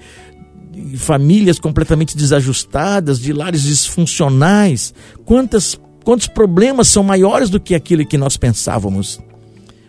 famílias 0.96 1.58
completamente 1.58 2.16
desajustadas, 2.16 3.18
de 3.18 3.32
lares 3.32 3.62
disfuncionais. 3.62 4.94
Quantas, 5.24 5.78
quantos 6.04 6.26
problemas 6.26 6.88
são 6.88 7.02
maiores 7.02 7.50
do 7.50 7.60
que 7.60 7.74
aquilo 7.74 8.06
que 8.06 8.18
nós 8.18 8.36
pensávamos? 8.36 9.20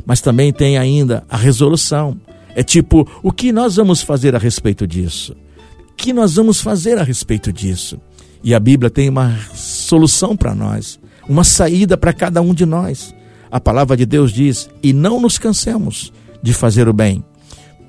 Mas 0.06 0.22
também 0.22 0.52
tem 0.52 0.78
ainda 0.78 1.24
a 1.30 1.38
resolução. 1.38 2.20
É 2.56 2.64
tipo, 2.64 3.08
o 3.22 3.32
que 3.32 3.52
nós 3.52 3.76
vamos 3.76 4.02
fazer 4.02 4.36
a 4.36 4.40
respeito 4.40 4.86
disso? 4.86 5.36
O 5.90 5.94
que 5.96 6.14
nós 6.14 6.36
vamos 6.36 6.62
fazer 6.62 6.98
a 6.98 7.04
respeito 7.04 7.52
disso? 7.52 8.00
E 8.44 8.54
a 8.54 8.60
Bíblia 8.60 8.90
tem 8.90 9.08
uma 9.08 9.38
solução 9.54 10.36
para 10.36 10.54
nós, 10.54 11.00
uma 11.30 11.44
saída 11.44 11.96
para 11.96 12.12
cada 12.12 12.42
um 12.42 12.54
de 12.54 12.66
nós. 12.66 13.16
A 13.50 13.60
palavra 13.60 13.96
de 13.96 14.06
Deus 14.06 14.34
diz: 14.34 14.70
e 14.82 14.92
não 14.92 15.22
nos 15.22 15.38
cansemos 15.38 16.12
de 16.42 16.54
fazer 16.54 16.90
o 16.90 16.94
bem, 16.94 17.24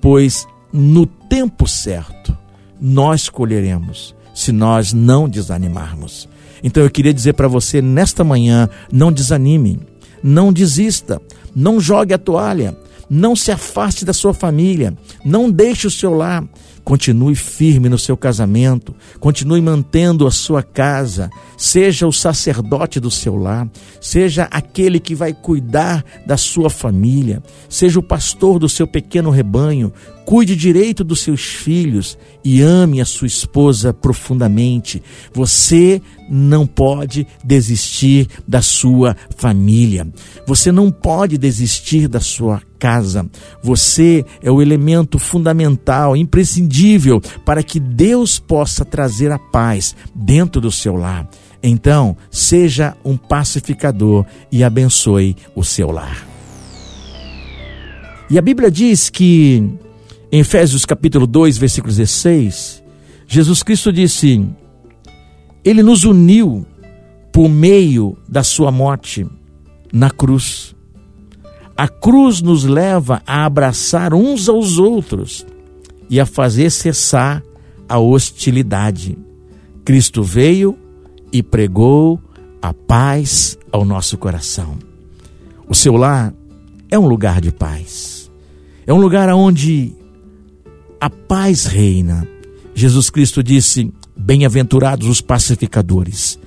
pois 0.01 0.47
no 0.73 1.07
tempo 1.07 1.67
certo 1.67 2.37
nós 2.81 3.29
colheremos 3.29 4.15
se 4.35 4.51
nós 4.51 4.93
não 4.93 5.29
desanimarmos. 5.29 6.29
Então 6.63 6.83
eu 6.83 6.91
queria 6.91 7.15
dizer 7.15 7.35
para 7.35 7.49
você 7.49 7.81
nesta 7.81 8.25
manhã: 8.25 8.69
não 8.91 9.13
desanime, 9.13 9.81
não 10.23 10.53
desista, 10.53 11.21
não 11.55 11.81
jogue 11.81 12.15
a 12.15 12.19
toalha, 12.19 12.77
não 13.09 13.37
se 13.37 13.53
afaste 13.53 14.05
da 14.05 14.13
sua 14.13 14.35
família, 14.35 14.97
não 15.25 15.51
deixe 15.51 15.87
o 15.87 15.91
seu 15.91 16.13
lar. 16.15 16.45
Continue 16.85 17.35
firme 17.35 17.89
no 17.89 17.99
seu 17.99 18.15
casamento, 18.15 18.95
continue 19.19 19.63
mantendo 19.63 20.27
a 20.27 20.31
sua 20.31 20.63
casa, 20.63 21.31
seja 21.57 22.07
o 22.07 22.13
sacerdote 22.13 23.01
do 23.01 23.11
seu 23.11 23.37
lar, 23.37 23.67
seja 24.03 24.45
aquele 24.51 25.01
que 25.01 25.15
vai 25.15 25.33
cuidar 25.33 26.05
da 26.27 26.37
sua 26.37 26.69
família, 26.69 27.43
seja 27.71 27.99
o 27.99 28.03
pastor 28.03 28.59
do 28.59 28.69
seu 28.69 28.87
pequeno 28.87 29.31
rebanho, 29.31 29.91
cuide 30.27 30.55
direito 30.55 31.03
dos 31.03 31.21
seus 31.21 31.41
filhos 31.41 32.19
e 32.45 32.61
ame 32.61 33.01
a 33.01 33.05
sua 33.07 33.27
esposa 33.27 33.95
profundamente. 33.95 35.03
Você 35.33 36.03
não 36.29 36.67
pode 36.67 37.27
desistir 37.43 38.29
da 38.47 38.61
sua 38.61 39.17
família. 39.37 40.07
Você 40.47 40.71
não 40.71 40.91
pode 40.91 41.39
desistir 41.39 42.09
da 42.09 42.21
sua 42.21 42.59
casa. 42.59 42.74
Você 43.63 44.25
é 44.43 44.51
o 44.51 44.61
elemento 44.61 45.19
fundamental, 45.19 46.17
imprescindível 46.17 47.21
para 47.45 47.63
que 47.63 47.81
Deus 47.81 48.39
possa 48.39 48.85
trazer 48.85 49.33
a 49.33 49.39
paz 49.39 49.97
dentro 50.15 50.61
do 50.61 50.71
seu 50.71 50.97
lar. 50.97 51.29
Então, 51.63 52.17
seja 52.31 52.95
um 53.05 53.17
pacificador 53.17 54.27
e 54.53 54.63
abençoe 54.63 55.35
o 55.55 55.65
seu 55.65 55.91
lar. 55.91 56.27
E 58.29 58.39
a 58.39 58.43
Bíblia 58.43 58.71
diz 58.71 59.09
que 59.09 59.63
em 60.31 60.41
Efésios 60.41 60.85
capítulo 60.85 61.27
2, 61.27 61.57
versículo 61.57 61.95
16, 61.95 62.83
Jesus 63.27 63.63
Cristo 63.63 63.93
disse: 63.93 64.45
Ele 65.65 65.83
nos 65.83 66.05
uniu 66.05 66.67
por 67.33 67.49
meio 67.49 68.17
da 68.29 68.43
sua 68.43 68.71
morte 68.71 69.27
na 69.93 70.11
cruz. 70.11 70.74
A 71.77 71.89
cruz 71.89 72.41
nos 72.41 72.65
leva 72.65 73.21
a 73.27 73.45
abraçar 73.45 74.15
uns 74.15 74.49
aos 74.49 74.79
outros 74.79 75.45
e 76.09 76.21
a 76.21 76.27
fazer 76.27 76.71
cessar 76.71 77.43
a 77.89 77.99
hostilidade. 77.99 79.19
Cristo 79.85 80.23
veio 80.23 80.79
e 81.33 81.43
pregou 81.43 82.21
a 82.63 82.73
paz 82.73 83.59
ao 83.73 83.85
nosso 83.85 84.17
coração. 84.17 84.79
O 85.69 85.75
seu 85.75 85.97
lar 85.97 86.33
é 86.89 86.99
um 86.99 87.09
lugar 87.09 87.41
de 87.41 87.51
paz. 87.51 88.31
É 88.87 88.95
um 88.95 89.01
lugar 89.01 89.29
onde 89.31 89.93
a 91.01 91.11
paz 91.11 91.67
reina. 91.67 92.27
Jesus 92.73 93.11
Cristo 93.11 93.43
disse: 93.43 93.93
Bem-aventurados 94.17 95.09
os 95.09 95.21
pacificadores, 95.21 96.39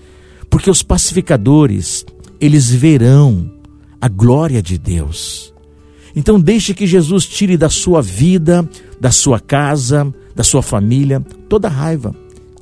porque 0.49 0.69
os 0.69 0.81
pacificadores, 0.81 2.05
eles 2.39 2.69
verão 2.69 3.56
a 4.01 4.07
glória 4.07 4.61
de 4.61 4.77
Deus. 4.77 5.53
Então, 6.15 6.39
deixe 6.39 6.73
que 6.73 6.87
Jesus 6.87 7.25
tire 7.27 7.57
da 7.57 7.69
sua 7.69 8.01
vida, 8.01 8.67
da 8.99 9.11
sua 9.11 9.39
casa, 9.39 10.11
da 10.35 10.43
sua 10.43 10.61
família, 10.61 11.19
toda 11.47 11.69
raiva, 11.69 12.15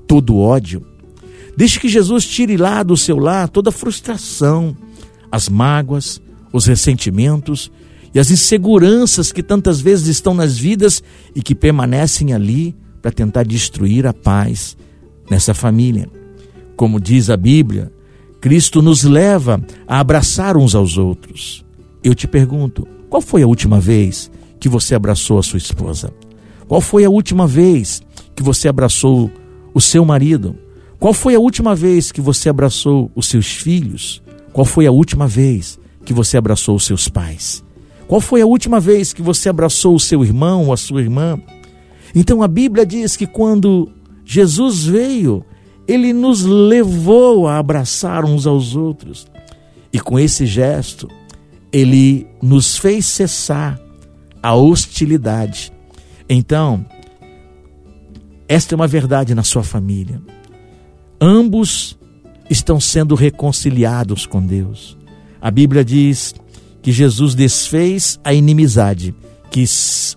todo 0.08 0.38
ódio. 0.38 0.86
Deixe 1.56 1.80
que 1.80 1.88
Jesus 1.88 2.26
tire 2.26 2.58
lá 2.58 2.84
do 2.84 2.98
seu 2.98 3.18
lar 3.18 3.48
toda 3.48 3.72
frustração, 3.72 4.76
as 5.32 5.48
mágoas, 5.48 6.22
os 6.52 6.66
ressentimentos 6.66 7.72
e 8.14 8.20
as 8.20 8.30
inseguranças 8.32 9.32
que 9.32 9.44
tantas 9.44 9.80
vezes 9.80 10.08
estão 10.08 10.34
nas 10.34 10.58
vidas 10.58 11.02
e 11.34 11.42
que 11.42 11.56
permanecem 11.56 12.34
ali 12.34 12.76
para 13.02 13.12
tentar 13.12 13.44
destruir 13.44 14.08
a 14.08 14.14
paz 14.14 14.76
nessa 15.30 15.54
família. 15.54 16.10
Como 16.76 17.00
diz 17.00 17.30
a 17.30 17.38
Bíblia, 17.38 17.92
Cristo 18.46 18.80
nos 18.80 19.02
leva 19.02 19.60
a 19.88 20.00
abraçar 20.00 20.56
uns 20.56 20.76
aos 20.76 21.00
outros. 21.00 21.66
Eu 22.04 22.14
te 22.14 22.28
pergunto, 22.28 22.88
qual 23.10 23.20
foi 23.20 23.42
a 23.42 23.48
última 23.48 23.80
vez 23.80 24.30
que 24.60 24.70
você 24.70 24.94
abraçou 24.94 25.40
a 25.40 25.42
sua 25.42 25.58
esposa? 25.58 26.14
Qual 26.68 26.80
foi 26.80 27.04
a 27.04 27.10
última 27.10 27.48
vez 27.48 28.04
que 28.36 28.44
você 28.44 28.68
abraçou 28.68 29.32
o 29.74 29.82
seu 29.82 30.06
marido? 30.06 30.56
Qual 31.00 31.12
foi 31.12 31.34
a 31.34 31.40
última 31.40 31.74
vez 31.74 32.12
que 32.12 32.22
você 32.22 32.48
abraçou 32.48 33.12
os 33.16 33.26
seus 33.26 33.48
filhos? 33.48 34.22
Qual 34.54 34.64
foi 34.64 34.86
a 34.86 34.92
última 34.92 35.28
vez 35.28 35.80
que 36.06 36.14
você 36.14 36.38
abraçou 36.38 36.76
os 36.76 36.86
seus 36.86 37.08
pais? 37.08 37.64
Qual 38.08 38.22
foi 38.22 38.42
a 38.44 38.46
última 38.46 38.80
vez 38.80 39.12
que 39.12 39.24
você 39.24 39.50
abraçou 39.50 39.96
o 39.96 40.00
seu 40.00 40.24
irmão 40.24 40.66
ou 40.68 40.74
a 40.74 40.78
sua 40.78 41.02
irmã? 41.02 41.42
Então 42.14 42.44
a 42.44 42.48
Bíblia 42.48 42.86
diz 42.86 43.18
que 43.18 43.26
quando 43.26 43.90
Jesus 44.24 44.86
veio, 44.86 45.44
ele 45.88 46.14
nos 46.14 46.44
levou 46.44 47.48
a 47.48 47.58
abraçar 47.58 48.26
uns 48.26 48.48
aos 48.48 48.76
outros. 48.76 49.28
E 49.92 50.00
com 50.00 50.20
esse 50.20 50.46
gesto, 50.46 51.10
ele 51.72 52.28
nos 52.42 52.78
fez 52.78 53.06
cessar 53.06 53.80
a 54.42 54.54
hostilidade. 54.56 55.72
Então, 56.30 56.86
esta 58.48 58.74
é 58.74 58.76
uma 58.76 58.88
verdade 58.88 59.34
na 59.34 59.44
sua 59.44 59.64
família. 59.64 60.22
Ambos 61.20 61.98
estão 62.50 62.80
sendo 62.80 63.16
reconciliados 63.16 64.26
com 64.26 64.42
Deus. 64.46 64.98
A 65.42 65.50
Bíblia 65.50 65.84
diz 65.84 66.34
que 66.82 66.92
Jesus 66.92 67.34
desfez 67.34 68.20
a 68.24 68.34
inimizade 68.34 69.16
que 69.50 69.64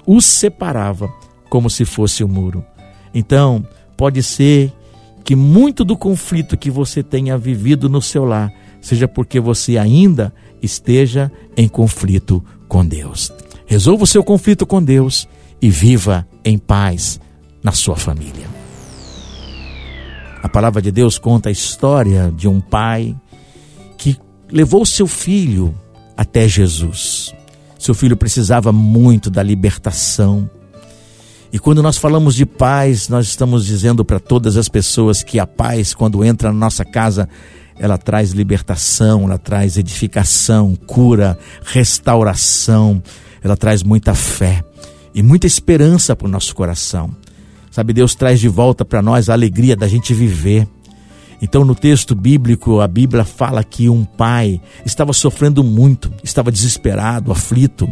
os 0.07 0.25
separava 0.25 1.09
como 1.49 1.71
se 1.71 1.85
fosse 1.85 2.23
o 2.23 2.27
um 2.27 2.31
muro. 2.31 2.65
Então, 3.15 3.67
pode 3.97 4.23
ser 4.23 4.73
que 5.25 5.37
muito 5.37 5.85
do 5.85 5.97
conflito 5.97 6.57
que 6.57 6.71
você 6.71 7.03
tenha 7.03 7.37
vivido 7.37 7.89
no 7.89 8.01
seu 8.01 8.25
lar 8.25 8.53
seja 8.81 9.07
porque 9.07 9.41
você 9.41 9.77
ainda 9.77 10.33
esteja 10.63 11.31
em 11.57 11.69
conflito 11.69 12.43
com 12.67 12.85
Deus. 12.85 13.33
Resolva 13.67 14.05
o 14.05 14.07
seu 14.07 14.25
conflito 14.25 14.67
com 14.67 14.83
Deus 14.83 15.29
e 15.61 15.69
viva 15.69 16.27
em 16.45 16.57
paz 16.57 17.21
na 17.63 17.73
sua 17.73 17.97
família. 17.97 18.47
A 20.43 20.49
palavra 20.49 20.81
de 20.81 20.91
Deus 20.91 21.19
conta 21.19 21.49
a 21.49 21.53
história 21.53 22.33
de 22.35 22.49
um 22.49 22.61
pai 22.61 23.15
que 23.97 24.17
levou 24.51 24.87
seu 24.87 25.07
filho 25.07 25.75
até 26.17 26.49
Jesus. 26.49 27.35
Seu 27.79 27.95
filho 27.95 28.17
precisava 28.17 28.73
muito 28.73 29.31
da 29.31 29.43
libertação. 29.43 30.49
E 31.51 31.59
quando 31.59 31.83
nós 31.83 31.97
falamos 31.97 32.35
de 32.35 32.45
paz, 32.45 33.09
nós 33.09 33.27
estamos 33.27 33.65
dizendo 33.65 34.05
para 34.05 34.21
todas 34.21 34.57
as 34.57 34.69
pessoas 34.69 35.23
que 35.23 35.39
a 35.39 35.47
paz, 35.47 35.95
quando 35.95 36.23
entra 36.23 36.53
na 36.53 36.59
nossa 36.59 36.85
casa, 36.85 37.27
ela 37.79 37.97
traz 37.97 38.33
libertação, 38.33 39.25
ela 39.25 39.39
traz 39.39 39.79
edificação, 39.79 40.77
cura, 40.87 41.39
restauração, 41.65 43.03
ela 43.43 43.57
traz 43.57 43.83
muita 43.83 44.15
fé 44.15 44.63
e 45.15 45.23
muita 45.23 45.47
esperança 45.47 46.15
para 46.15 46.27
o 46.27 46.31
nosso 46.31 46.55
coração. 46.55 47.17
Sabe, 47.71 47.93
Deus 47.93 48.15
traz 48.15 48.41
de 48.41 48.49
volta 48.49 48.85
para 48.85 49.01
nós 49.01 49.31
a 49.31 49.33
alegria 49.33 49.77
da 49.77 49.89
gente 49.89 50.13
viver. 50.13 50.69
Então, 51.41 51.65
no 51.65 51.75
texto 51.75 52.15
bíblico, 52.15 52.81
a 52.81 52.89
Bíblia 52.89 53.25
fala 53.25 53.63
que 53.63 53.89
um 53.89 54.05
pai 54.05 54.61
estava 54.85 55.13
sofrendo 55.13 55.63
muito, 55.63 56.13
estava 56.23 56.51
desesperado, 56.51 57.31
aflito, 57.31 57.89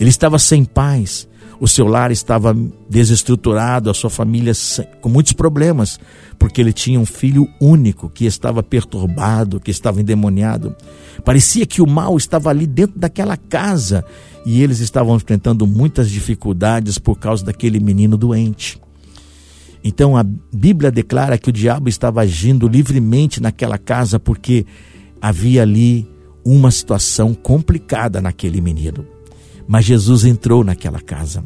ele 0.00 0.08
estava 0.08 0.38
sem 0.38 0.64
paz, 0.64 1.28
o 1.58 1.66
seu 1.66 1.86
lar 1.86 2.10
estava 2.10 2.54
desestruturado, 2.88 3.90
a 3.90 3.94
sua 3.94 4.10
família 4.10 4.52
com 5.00 5.08
muitos 5.08 5.32
problemas, 5.32 5.98
porque 6.38 6.60
ele 6.60 6.72
tinha 6.72 7.00
um 7.00 7.06
filho 7.06 7.48
único 7.60 8.10
que 8.10 8.26
estava 8.26 8.62
perturbado, 8.62 9.60
que 9.60 9.70
estava 9.70 10.00
endemoniado. 10.00 10.76
Parecia 11.24 11.66
que 11.66 11.80
o 11.80 11.86
mal 11.86 12.16
estava 12.16 12.50
ali 12.50 12.66
dentro 12.66 12.98
daquela 12.98 13.36
casa 13.36 14.04
e 14.44 14.62
eles 14.62 14.80
estavam 14.80 15.16
enfrentando 15.16 15.66
muitas 15.66 16.10
dificuldades 16.10 16.98
por 16.98 17.18
causa 17.18 17.44
daquele 17.44 17.80
menino 17.80 18.16
doente. 18.16 18.80
Então 19.82 20.16
a 20.16 20.24
Bíblia 20.52 20.90
declara 20.90 21.38
que 21.38 21.48
o 21.48 21.52
diabo 21.52 21.88
estava 21.88 22.20
agindo 22.20 22.68
livremente 22.68 23.40
naquela 23.40 23.78
casa 23.78 24.18
porque 24.18 24.66
havia 25.20 25.62
ali 25.62 26.08
uma 26.44 26.70
situação 26.70 27.34
complicada 27.34 28.20
naquele 28.20 28.60
menino. 28.60 29.15
Mas 29.66 29.84
Jesus 29.84 30.24
entrou 30.24 30.62
naquela 30.62 31.00
casa. 31.00 31.44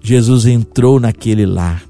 Jesus 0.00 0.46
entrou 0.46 1.00
naquele 1.00 1.46
lar. 1.46 1.82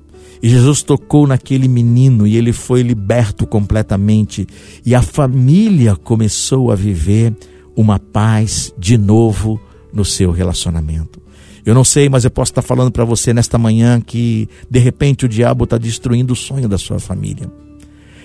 E 0.43 0.49
Jesus 0.49 0.83
tocou 0.83 1.27
naquele 1.27 1.67
menino 1.67 2.27
e 2.27 2.37
ele 2.37 2.53
foi 2.53 2.83
liberto 2.83 3.47
completamente. 3.47 4.47
E 4.85 4.95
a 4.95 5.03
família 5.03 5.97
começou 5.97 6.71
a 6.71 6.75
viver 6.75 7.35
uma 7.75 7.99
paz 7.99 8.73
de 8.79 8.97
novo 8.97 9.61
no 9.93 10.05
seu 10.05 10.31
relacionamento. 10.31 11.21
Eu 11.65 11.75
não 11.75 11.83
sei, 11.83 12.09
mas 12.09 12.25
eu 12.25 12.31
posso 12.31 12.53
estar 12.53 12.63
falando 12.63 12.93
para 12.93 13.05
você 13.05 13.35
nesta 13.35 13.59
manhã 13.59 14.01
que 14.01 14.49
de 14.71 14.79
repente 14.79 15.25
o 15.25 15.29
diabo 15.29 15.65
está 15.65 15.77
destruindo 15.77 16.33
o 16.33 16.37
sonho 16.37 16.69
da 16.69 16.79
sua 16.79 17.01
família. 17.01 17.51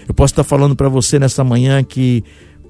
Eu 0.08 0.14
posso 0.14 0.34
estar 0.34 0.44
falando 0.44 0.76
para 0.76 0.90
você 0.90 1.18
nesta 1.18 1.44
manhã 1.44 1.84
que 1.84 2.24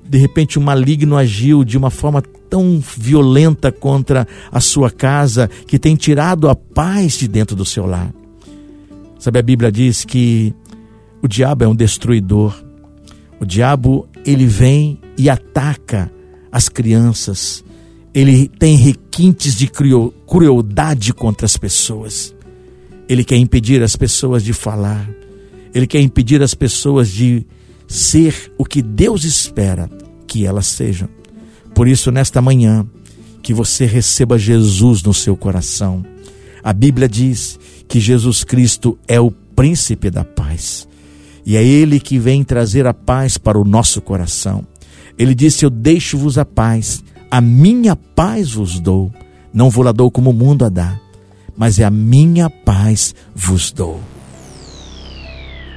de 0.08 0.18
repente 0.18 0.58
o 0.58 0.62
maligno 0.62 1.18
agiu 1.18 1.64
de 1.64 1.78
uma 1.78 1.90
forma 1.90 2.22
tão 2.50 2.82
violenta 2.98 3.72
contra 3.72 4.28
a 4.52 4.60
sua 4.60 4.92
casa 4.92 5.50
que 5.66 5.80
tem 5.80 5.96
tirado 5.96 6.50
a 6.50 6.56
paz 6.56 7.18
de 7.18 7.28
dentro 7.28 7.56
do 7.56 7.64
seu 7.64 7.86
lar. 7.86 8.14
Sabe, 9.18 9.40
a 9.40 9.42
Bíblia 9.42 9.72
diz 9.72 10.04
que 10.04 10.54
o 11.22 11.28
diabo 11.28 11.64
é 11.64 11.68
um 11.68 11.76
destruidor. 11.76 12.62
O 13.40 13.46
diabo, 13.46 14.08
ele 14.26 14.46
vem 14.46 15.00
e 15.18 15.30
ataca 15.30 16.12
as 16.52 16.68
crianças, 16.68 17.64
ele 18.14 18.48
tem 18.48 18.76
requintes 18.76 19.56
de 19.56 19.68
crueldade 19.68 21.14
contra 21.14 21.46
as 21.46 21.56
pessoas. 21.56 22.36
Ele 23.08 23.24
quer 23.24 23.38
impedir 23.38 23.82
as 23.82 23.96
pessoas 23.96 24.44
de 24.44 24.54
falar. 24.54 25.10
Ele 25.74 25.88
quer 25.88 26.02
impedir 26.02 26.42
as 26.42 26.54
pessoas 26.54 27.10
de 27.10 27.46
ser 27.92 28.54
o 28.58 28.64
que 28.64 28.82
Deus 28.82 29.26
espera 29.26 29.90
que 30.26 30.46
elas 30.46 30.68
sejam. 30.68 31.10
Por 31.76 31.88
isso, 31.88 32.10
nesta 32.12 32.42
manhã, 32.42 32.88
que 33.42 33.54
você 33.54 33.86
receba 33.86 34.40
Jesus 34.40 35.04
no 35.04 35.14
seu 35.14 35.36
coração. 35.36 36.06
A 36.64 36.72
Bíblia 36.72 37.10
diz 37.10 37.60
que 37.88 38.00
Jesus 38.00 38.44
Cristo 38.44 38.98
é 39.08 39.20
o 39.20 39.30
príncipe 39.30 40.10
da 40.10 40.24
paz. 40.24 40.88
E 41.46 41.58
é 41.58 41.64
Ele 41.64 42.00
que 42.00 42.18
vem 42.18 42.44
trazer 42.44 42.88
a 42.88 42.94
paz 42.94 43.38
para 43.38 43.60
o 43.60 43.66
nosso 43.66 44.00
coração. 44.02 44.66
Ele 45.18 45.36
disse: 45.36 45.66
Eu 45.66 45.70
deixo-vos 45.70 46.38
a 46.38 46.46
paz, 46.46 47.04
a 47.30 47.42
minha 47.42 47.96
paz 47.96 48.54
vos 48.54 48.80
dou, 48.80 49.12
não 49.54 49.70
vou 49.70 49.84
lá 49.84 49.92
dou 49.92 50.10
como 50.10 50.30
o 50.30 50.34
mundo 50.34 50.64
a 50.64 50.70
dá, 50.70 51.00
mas 51.58 51.80
é 51.80 51.84
a 51.84 51.90
minha 51.92 52.50
paz 52.50 53.14
vos 53.36 53.72
dou. 53.72 54.00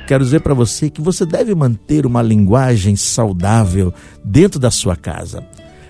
Quero 0.07 0.23
dizer 0.23 0.41
para 0.41 0.53
você 0.53 0.91
que 0.91 1.01
você 1.01 1.25
deve 1.25 1.55
manter 1.55 2.05
uma 2.05 2.21
linguagem 2.21 2.95
saudável 2.95 3.93
dentro 4.23 4.61
da 4.61 4.71
sua 4.71 4.97
casa. 4.97 5.47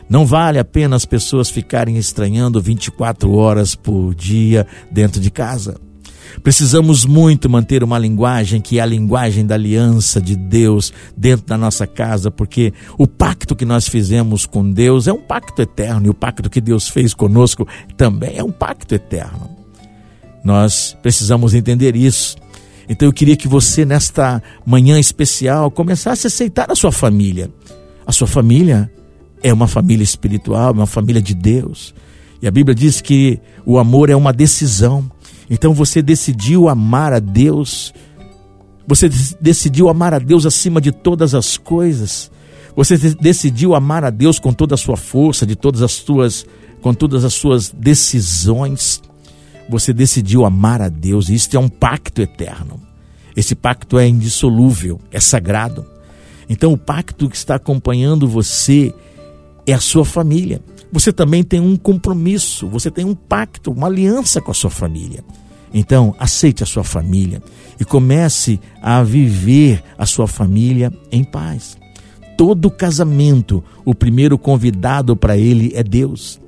Não 0.08 0.24
vale 0.24 0.58
a 0.58 0.64
pena 0.64 0.94
as 0.94 1.04
pessoas 1.04 1.50
ficarem 1.50 1.96
estranhando 1.96 2.60
24 2.60 3.32
horas 3.32 3.74
por 3.74 4.14
dia 4.14 4.66
dentro 4.90 5.20
de 5.20 5.30
casa. 5.30 5.80
Precisamos 6.42 7.04
muito 7.04 7.48
manter 7.48 7.82
uma 7.82 7.98
linguagem 7.98 8.60
que 8.60 8.78
é 8.78 8.82
a 8.82 8.86
linguagem 8.86 9.46
da 9.46 9.54
aliança 9.54 10.20
de 10.20 10.36
Deus 10.36 10.92
dentro 11.16 11.46
da 11.46 11.56
nossa 11.56 11.86
casa, 11.86 12.30
porque 12.30 12.72
o 12.98 13.06
pacto 13.06 13.54
que 13.54 13.64
nós 13.64 13.88
fizemos 13.88 14.46
com 14.46 14.68
Deus 14.70 15.06
é 15.06 15.12
um 15.12 15.20
pacto 15.20 15.62
eterno 15.62 16.06
e 16.06 16.10
o 16.10 16.14
pacto 16.14 16.50
que 16.50 16.60
Deus 16.60 16.88
fez 16.88 17.14
conosco 17.14 17.66
também 17.96 18.36
é 18.36 18.44
um 18.44 18.52
pacto 18.52 18.94
eterno. 18.94 19.50
Nós 20.44 20.96
precisamos 21.02 21.54
entender 21.54 21.96
isso. 21.96 22.36
Então 22.88 23.08
eu 23.08 23.12
queria 23.12 23.36
que 23.36 23.48
você, 23.48 23.84
nesta 23.84 24.42
manhã 24.64 24.98
especial, 24.98 25.70
começasse 25.70 26.26
a 26.26 26.28
aceitar 26.28 26.70
a 26.70 26.74
sua 26.74 26.92
família. 26.92 27.50
A 28.06 28.12
sua 28.12 28.26
família 28.26 28.90
é 29.42 29.52
uma 29.52 29.66
família 29.66 30.04
espiritual, 30.04 30.70
é 30.70 30.72
uma 30.72 30.86
família 30.86 31.20
de 31.20 31.34
Deus. 31.34 31.94
E 32.40 32.46
a 32.46 32.50
Bíblia 32.50 32.74
diz 32.74 33.00
que 33.00 33.40
o 33.64 33.78
amor 33.78 34.10
é 34.10 34.16
uma 34.16 34.32
decisão. 34.32 35.10
Então 35.48 35.72
você 35.72 36.02
decidiu 36.02 36.68
amar 36.68 37.12
a 37.12 37.18
Deus, 37.18 37.92
você 38.86 39.08
decidiu 39.40 39.88
amar 39.88 40.12
a 40.12 40.18
Deus 40.18 40.44
acima 40.44 40.80
de 40.80 40.92
todas 40.92 41.34
as 41.34 41.56
coisas. 41.56 42.30
Você 42.76 42.96
decidiu 42.96 43.74
amar 43.74 44.04
a 44.04 44.10
Deus 44.10 44.38
com 44.38 44.52
toda 44.52 44.74
a 44.74 44.78
sua 44.78 44.96
força, 44.96 45.46
de 45.46 45.54
todas 45.54 45.80
as 45.80 45.92
suas, 45.92 46.44
com 46.82 46.92
todas 46.92 47.24
as 47.24 47.32
suas 47.32 47.70
decisões. 47.70 49.00
Você 49.68 49.92
decidiu 49.92 50.44
amar 50.44 50.82
a 50.82 50.88
Deus, 50.88 51.28
e 51.28 51.34
isto 51.34 51.56
é 51.56 51.60
um 51.60 51.68
pacto 51.68 52.20
eterno. 52.20 52.80
Esse 53.36 53.54
pacto 53.54 53.98
é 53.98 54.06
indissolúvel, 54.06 55.00
é 55.10 55.18
sagrado. 55.18 55.84
Então 56.48 56.72
o 56.72 56.78
pacto 56.78 57.28
que 57.28 57.36
está 57.36 57.56
acompanhando 57.56 58.28
você 58.28 58.94
é 59.66 59.72
a 59.72 59.80
sua 59.80 60.04
família 60.04 60.60
você 60.94 61.12
também 61.12 61.42
tem 61.42 61.58
um 61.58 61.76
compromisso, 61.76 62.68
você 62.68 62.88
tem 62.88 63.04
um 63.04 63.16
pacto, 63.16 63.72
uma 63.72 63.88
aliança 63.88 64.40
com 64.40 64.52
a 64.52 64.54
sua 64.54 64.70
família. 64.70 65.24
Então, 65.72 66.14
aceite 66.20 66.62
a 66.62 66.66
sua 66.66 66.84
família 66.84 67.42
e 67.80 67.84
comece 67.84 68.60
a 68.80 69.02
viver 69.02 69.82
a 69.98 70.06
sua 70.06 70.28
família 70.28 70.92
em 71.10 71.24
paz. 71.24 71.76
Todo 72.38 72.70
casamento, 72.70 73.62
o 73.84 73.92
primeiro 73.92 74.38
convidado 74.38 75.16
para 75.16 75.36
ele 75.36 75.72
é 75.74 75.82
Deus. 75.82 76.40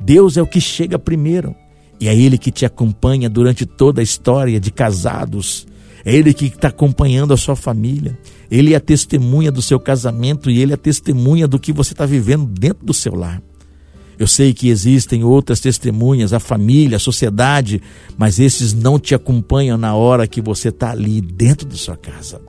Deus 0.00 0.38
é 0.38 0.42
o 0.42 0.46
que 0.46 0.62
chega 0.62 0.98
primeiro. 0.98 1.54
E 2.00 2.08
é 2.08 2.16
Ele 2.16 2.36
que 2.36 2.50
te 2.50 2.66
acompanha 2.66 3.28
durante 3.28 3.64
toda 3.64 4.00
a 4.00 4.04
história 4.04 4.60
de 4.60 4.70
casados. 4.70 5.66
É 6.04 6.14
Ele 6.14 6.34
que 6.34 6.46
está 6.46 6.68
acompanhando 6.68 7.32
a 7.32 7.36
sua 7.36 7.56
família. 7.56 8.18
Ele 8.50 8.74
é 8.74 8.76
a 8.76 8.80
testemunha 8.80 9.50
do 9.50 9.62
seu 9.62 9.80
casamento 9.80 10.50
e 10.50 10.60
Ele 10.60 10.72
é 10.72 10.74
a 10.74 10.78
testemunha 10.78 11.48
do 11.48 11.58
que 11.58 11.72
você 11.72 11.92
está 11.92 12.04
vivendo 12.04 12.46
dentro 12.46 12.84
do 12.84 12.92
seu 12.92 13.14
lar. 13.14 13.42
Eu 14.18 14.26
sei 14.26 14.52
que 14.54 14.68
existem 14.68 15.24
outras 15.24 15.60
testemunhas, 15.60 16.32
a 16.32 16.38
família, 16.38 16.96
a 16.96 17.00
sociedade, 17.00 17.82
mas 18.16 18.38
esses 18.38 18.72
não 18.72 18.98
te 18.98 19.14
acompanham 19.14 19.76
na 19.76 19.94
hora 19.94 20.26
que 20.26 20.40
você 20.40 20.68
está 20.68 20.92
ali 20.92 21.20
dentro 21.20 21.66
da 21.66 21.74
sua 21.74 21.96
casa. 21.96 22.40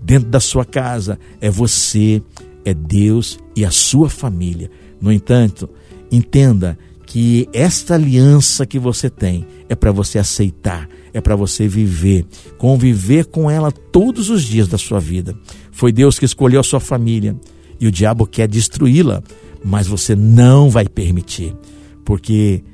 Dentro 0.00 0.28
da 0.28 0.40
sua 0.40 0.64
casa 0.64 1.18
é 1.40 1.50
você, 1.50 2.22
é 2.64 2.72
Deus 2.72 3.38
e 3.56 3.64
a 3.64 3.70
sua 3.70 4.08
família. 4.08 4.70
No 5.00 5.12
entanto, 5.12 5.68
entenda 6.10 6.78
que 7.12 7.46
esta 7.52 7.92
aliança 7.92 8.64
que 8.64 8.78
você 8.78 9.10
tem 9.10 9.46
é 9.68 9.74
para 9.74 9.92
você 9.92 10.18
aceitar, 10.18 10.88
é 11.12 11.20
para 11.20 11.36
você 11.36 11.68
viver, 11.68 12.24
conviver 12.56 13.26
com 13.26 13.50
ela 13.50 13.70
todos 13.70 14.30
os 14.30 14.42
dias 14.42 14.66
da 14.66 14.78
sua 14.78 14.98
vida. 14.98 15.36
Foi 15.70 15.92
Deus 15.92 16.18
que 16.18 16.24
escolheu 16.24 16.58
a 16.58 16.62
sua 16.62 16.80
família 16.80 17.36
e 17.78 17.86
o 17.86 17.90
diabo 17.90 18.26
quer 18.26 18.48
destruí-la, 18.48 19.22
mas 19.62 19.86
você 19.86 20.16
não 20.16 20.70
vai 20.70 20.88
permitir, 20.88 21.54
porque 22.02 22.64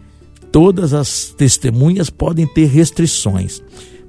todas 0.52 0.94
as 0.94 1.34
testemunhas 1.36 2.08
podem 2.08 2.46
ter 2.46 2.66
restrições, 2.66 3.60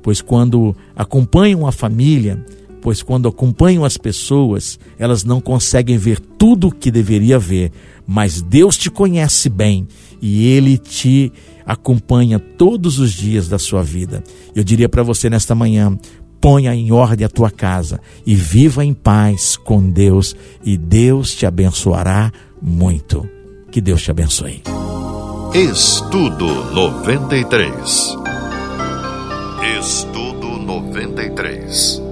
pois 0.03 0.21
quando 0.21 0.75
acompanham 0.95 1.65
a 1.65 1.71
família, 1.71 2.45
pois 2.83 3.01
quando 3.01 3.27
acompanham 3.27 3.83
as 3.83 3.97
pessoas, 3.97 4.79
elas 4.99 5.23
não 5.23 5.41
conseguem 5.41 5.97
ver 5.97 6.19
tudo 6.19 6.67
o 6.67 6.71
que 6.71 6.91
deveria 6.91 7.39
ver, 7.39 7.71
mas 8.11 8.41
Deus 8.41 8.75
te 8.75 8.89
conhece 8.89 9.49
bem 9.49 9.87
e 10.19 10.47
ele 10.47 10.79
te 10.79 11.31
acompanha 11.63 12.39
todos 12.39 12.97
os 12.97 13.13
dias 13.13 13.47
da 13.47 13.59
sua 13.59 13.83
vida. 13.83 14.23
Eu 14.55 14.63
diria 14.63 14.89
para 14.89 15.03
você 15.03 15.29
nesta 15.29 15.53
manhã: 15.53 15.95
ponha 16.41 16.73
em 16.73 16.91
ordem 16.91 17.23
a 17.23 17.29
tua 17.29 17.51
casa 17.51 18.01
e 18.25 18.33
viva 18.33 18.83
em 18.83 18.95
paz 18.95 19.55
com 19.55 19.87
Deus, 19.91 20.35
e 20.65 20.75
Deus 20.75 21.35
te 21.35 21.45
abençoará 21.45 22.31
muito. 22.59 23.29
Que 23.71 23.79
Deus 23.79 24.01
te 24.01 24.09
abençoe. 24.09 24.63
Estudo 25.53 26.47
93. 26.73 28.17
Estudo 29.79 30.47
93. 30.57 32.08